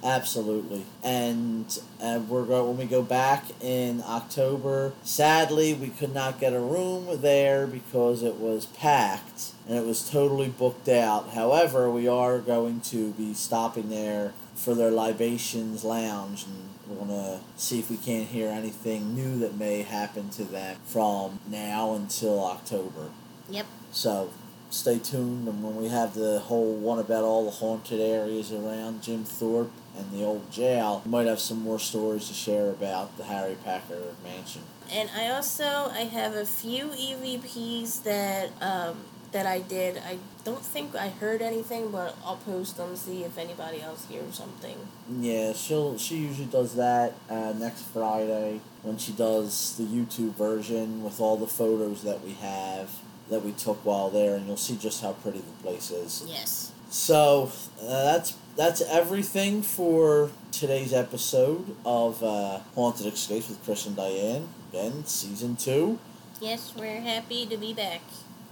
Absolutely, 0.02 0.86
and 1.04 1.78
uh, 2.00 2.20
we're 2.26 2.44
go 2.44 2.66
when 2.66 2.78
we 2.78 2.86
go 2.86 3.02
back 3.02 3.44
in 3.60 4.02
October. 4.06 4.94
Sadly, 5.02 5.74
we 5.74 5.88
could 5.88 6.14
not 6.14 6.40
get 6.40 6.54
a 6.54 6.60
room 6.60 7.20
there 7.20 7.66
because 7.66 8.22
it 8.22 8.36
was 8.36 8.64
packed 8.64 9.52
and 9.68 9.76
it 9.76 9.84
was 9.84 10.08
totally 10.08 10.48
booked 10.48 10.88
out. 10.88 11.30
However, 11.30 11.90
we 11.90 12.08
are 12.08 12.38
going 12.38 12.80
to 12.82 13.12
be 13.12 13.34
stopping 13.34 13.90
there 13.90 14.32
for 14.54 14.74
their 14.74 14.90
libations 14.90 15.84
lounge, 15.84 16.44
and 16.44 16.70
we're 16.86 17.06
gonna 17.06 17.40
see 17.56 17.78
if 17.78 17.90
we 17.90 17.96
can't 17.96 18.28
hear 18.28 18.48
anything 18.48 19.14
new 19.14 19.38
that 19.38 19.56
may 19.56 19.82
happen 19.82 20.30
to 20.30 20.44
them 20.44 20.76
from 20.84 21.40
now 21.46 21.92
until 21.94 22.42
October. 22.44 23.10
Yep. 23.50 23.66
So 23.92 24.30
stay 24.70 24.98
tuned, 24.98 25.48
and 25.48 25.62
when 25.62 25.76
we 25.76 25.88
have 25.88 26.14
the 26.14 26.40
whole 26.40 26.74
one 26.74 26.98
about 26.98 27.24
all 27.24 27.44
the 27.44 27.50
haunted 27.50 28.00
areas 28.00 28.52
around 28.52 29.02
Jim 29.02 29.24
Thorpe 29.24 29.70
and 29.96 30.10
the 30.12 30.24
old 30.24 30.50
jail, 30.50 31.02
we 31.04 31.10
might 31.10 31.26
have 31.26 31.40
some 31.40 31.60
more 31.60 31.78
stories 31.78 32.28
to 32.28 32.34
share 32.34 32.70
about 32.70 33.16
the 33.16 33.24
Harry 33.24 33.56
Packer 33.64 34.14
mansion. 34.22 34.62
And 34.90 35.10
I 35.14 35.28
also 35.28 35.64
I 35.64 36.04
have 36.04 36.34
a 36.34 36.46
few 36.46 36.86
EVPs 36.86 38.02
that 38.04 38.50
um, 38.62 38.98
that 39.32 39.46
I 39.46 39.60
did. 39.60 39.98
I 39.98 40.18
don't 40.44 40.64
think 40.64 40.94
I 40.94 41.08
heard 41.08 41.42
anything, 41.42 41.90
but 41.90 42.16
I'll 42.24 42.36
post 42.36 42.76
them 42.76 42.96
see 42.96 43.24
if 43.24 43.38
anybody 43.38 43.80
else 43.80 44.06
hears 44.08 44.36
something. 44.36 44.76
Yeah, 45.20 45.52
she'll 45.52 45.98
she 45.98 46.16
usually 46.16 46.46
does 46.46 46.76
that 46.76 47.14
uh, 47.28 47.52
next 47.56 47.82
Friday 47.82 48.60
when 48.82 48.98
she 48.98 49.12
does 49.12 49.76
the 49.76 49.84
YouTube 49.84 50.34
version 50.34 51.02
with 51.02 51.20
all 51.20 51.36
the 51.36 51.46
photos 51.46 52.02
that 52.02 52.24
we 52.24 52.32
have 52.34 52.90
that 53.30 53.44
we 53.44 53.52
took 53.52 53.84
while 53.84 54.10
there, 54.10 54.36
and 54.36 54.46
you'll 54.46 54.56
see 54.56 54.76
just 54.76 55.02
how 55.02 55.12
pretty 55.12 55.38
the 55.38 55.62
place 55.62 55.90
is. 55.90 56.24
Yes. 56.26 56.72
So 56.90 57.52
uh, 57.80 57.86
that's 57.86 58.36
that's 58.56 58.82
everything 58.82 59.62
for 59.62 60.30
today's 60.50 60.92
episode 60.92 61.76
of 61.84 62.22
uh, 62.22 62.58
Haunted 62.74 63.06
Escapes 63.06 63.48
with 63.48 63.64
Chris 63.64 63.86
and 63.86 63.96
Diane. 63.96 64.48
Again, 64.70 65.04
season 65.04 65.56
two. 65.56 65.98
Yes, 66.40 66.74
we're 66.76 67.00
happy 67.00 67.46
to 67.46 67.56
be 67.56 67.72
back. 67.72 68.00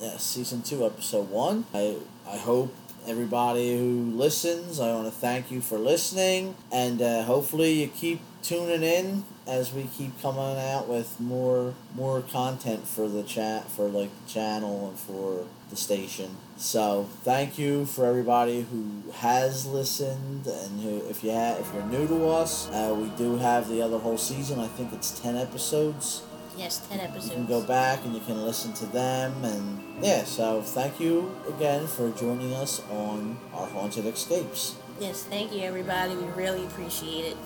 Yeah, 0.00 0.16
season 0.18 0.62
two, 0.62 0.86
episode 0.86 1.28
one. 1.30 1.64
I 1.74 1.96
I 2.28 2.36
hope 2.36 2.74
everybody 3.06 3.76
who 3.76 4.12
listens. 4.14 4.78
I 4.78 4.92
want 4.92 5.06
to 5.06 5.12
thank 5.12 5.50
you 5.50 5.60
for 5.60 5.78
listening, 5.78 6.54
and 6.70 7.02
uh, 7.02 7.24
hopefully 7.24 7.72
you 7.72 7.88
keep 7.88 8.20
tuning 8.42 8.82
in 8.82 9.24
as 9.48 9.72
we 9.72 9.84
keep 9.96 10.20
coming 10.20 10.58
out 10.58 10.86
with 10.88 11.18
more 11.18 11.74
more 11.96 12.20
content 12.20 12.86
for 12.86 13.08
the 13.08 13.22
chat 13.22 13.70
for 13.70 13.88
like 13.88 14.10
the 14.26 14.30
channel 14.30 14.88
and 14.90 14.98
for 14.98 15.46
the 15.70 15.76
station. 15.76 16.36
So 16.58 17.08
thank 17.24 17.58
you 17.58 17.86
for 17.86 18.04
everybody 18.06 18.62
who 18.62 19.10
has 19.12 19.66
listened 19.66 20.46
and 20.46 20.80
who 20.80 20.98
if 21.08 21.24
you 21.24 21.32
ha- 21.32 21.56
if 21.58 21.72
you're 21.72 21.84
new 21.86 22.06
to 22.08 22.28
us, 22.28 22.68
uh, 22.70 22.94
we 22.98 23.08
do 23.16 23.36
have 23.38 23.68
the 23.68 23.80
other 23.82 23.98
whole 23.98 24.18
season. 24.18 24.58
I 24.60 24.68
think 24.68 24.92
it's 24.92 25.18
ten 25.18 25.36
episodes 25.36 26.22
Yes, 26.56 26.78
ten 26.88 26.98
episodes. 27.00 27.28
you 27.28 27.34
can 27.36 27.46
go 27.46 27.62
back 27.62 28.04
and 28.04 28.14
you 28.14 28.20
can 28.20 28.42
listen 28.44 28.72
to 28.74 28.86
them 28.86 29.44
and 29.44 30.04
yeah 30.04 30.24
so 30.24 30.60
thank 30.60 30.98
you 30.98 31.30
again 31.48 31.86
for 31.86 32.10
joining 32.10 32.52
us 32.52 32.82
on 32.90 33.38
our 33.54 33.66
haunted 33.68 34.06
escapes 34.06 34.74
Yes, 35.00 35.22
thank 35.22 35.52
you 35.52 35.60
everybody. 35.62 36.16
We 36.16 36.24
really 36.32 36.64
appreciate 36.66 37.26
it. 37.26 37.36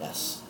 yes 0.00 0.40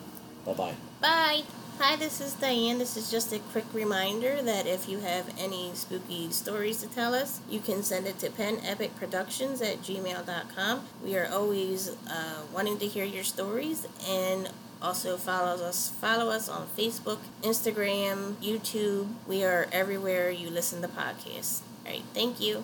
bye 0.47 0.55
bye 0.55 0.92
Bye. 1.03 1.43
Hi, 1.81 1.97
this 1.97 2.21
is 2.21 2.35
Diane. 2.35 2.79
This 2.79 2.97
is 2.97 3.11
just 3.11 3.33
a 3.33 3.41
quick 3.41 3.65
reminder 3.73 4.41
that 4.41 4.69
if 4.69 4.89
you 4.89 5.01
have 5.01 5.35
any 5.37 5.73
spooky 5.75 6.31
stories 6.31 6.81
to 6.81 6.87
tell 6.87 7.13
us, 7.13 7.41
you 7.51 7.59
can 7.59 7.83
send 7.83 8.07
it 8.07 8.21
to 8.21 8.31
penepicproductions 8.31 9.61
at 9.61 9.83
gmail.com. 9.83 10.85
We 11.03 11.17
are 11.17 11.27
always 11.27 11.89
uh, 12.09 12.43
wanting 12.55 12.79
to 12.79 12.87
hear 12.87 13.05
your 13.05 13.25
stories 13.25 13.89
and 14.09 14.51
also 14.81 15.17
follow 15.17 15.65
us 15.65 15.91
follow 16.01 16.31
us 16.31 16.49
on 16.49 16.69
Facebook, 16.79 17.19
Instagram, 17.43 18.35
YouTube. 18.35 19.09
We 19.27 19.43
are 19.43 19.67
everywhere 19.73 20.31
you 20.31 20.51
listen 20.51 20.83
to 20.83 20.89
podcasts. 20.89 21.63
All 21.85 21.91
right, 21.91 22.05
thank 22.15 22.41
you. 22.41 22.61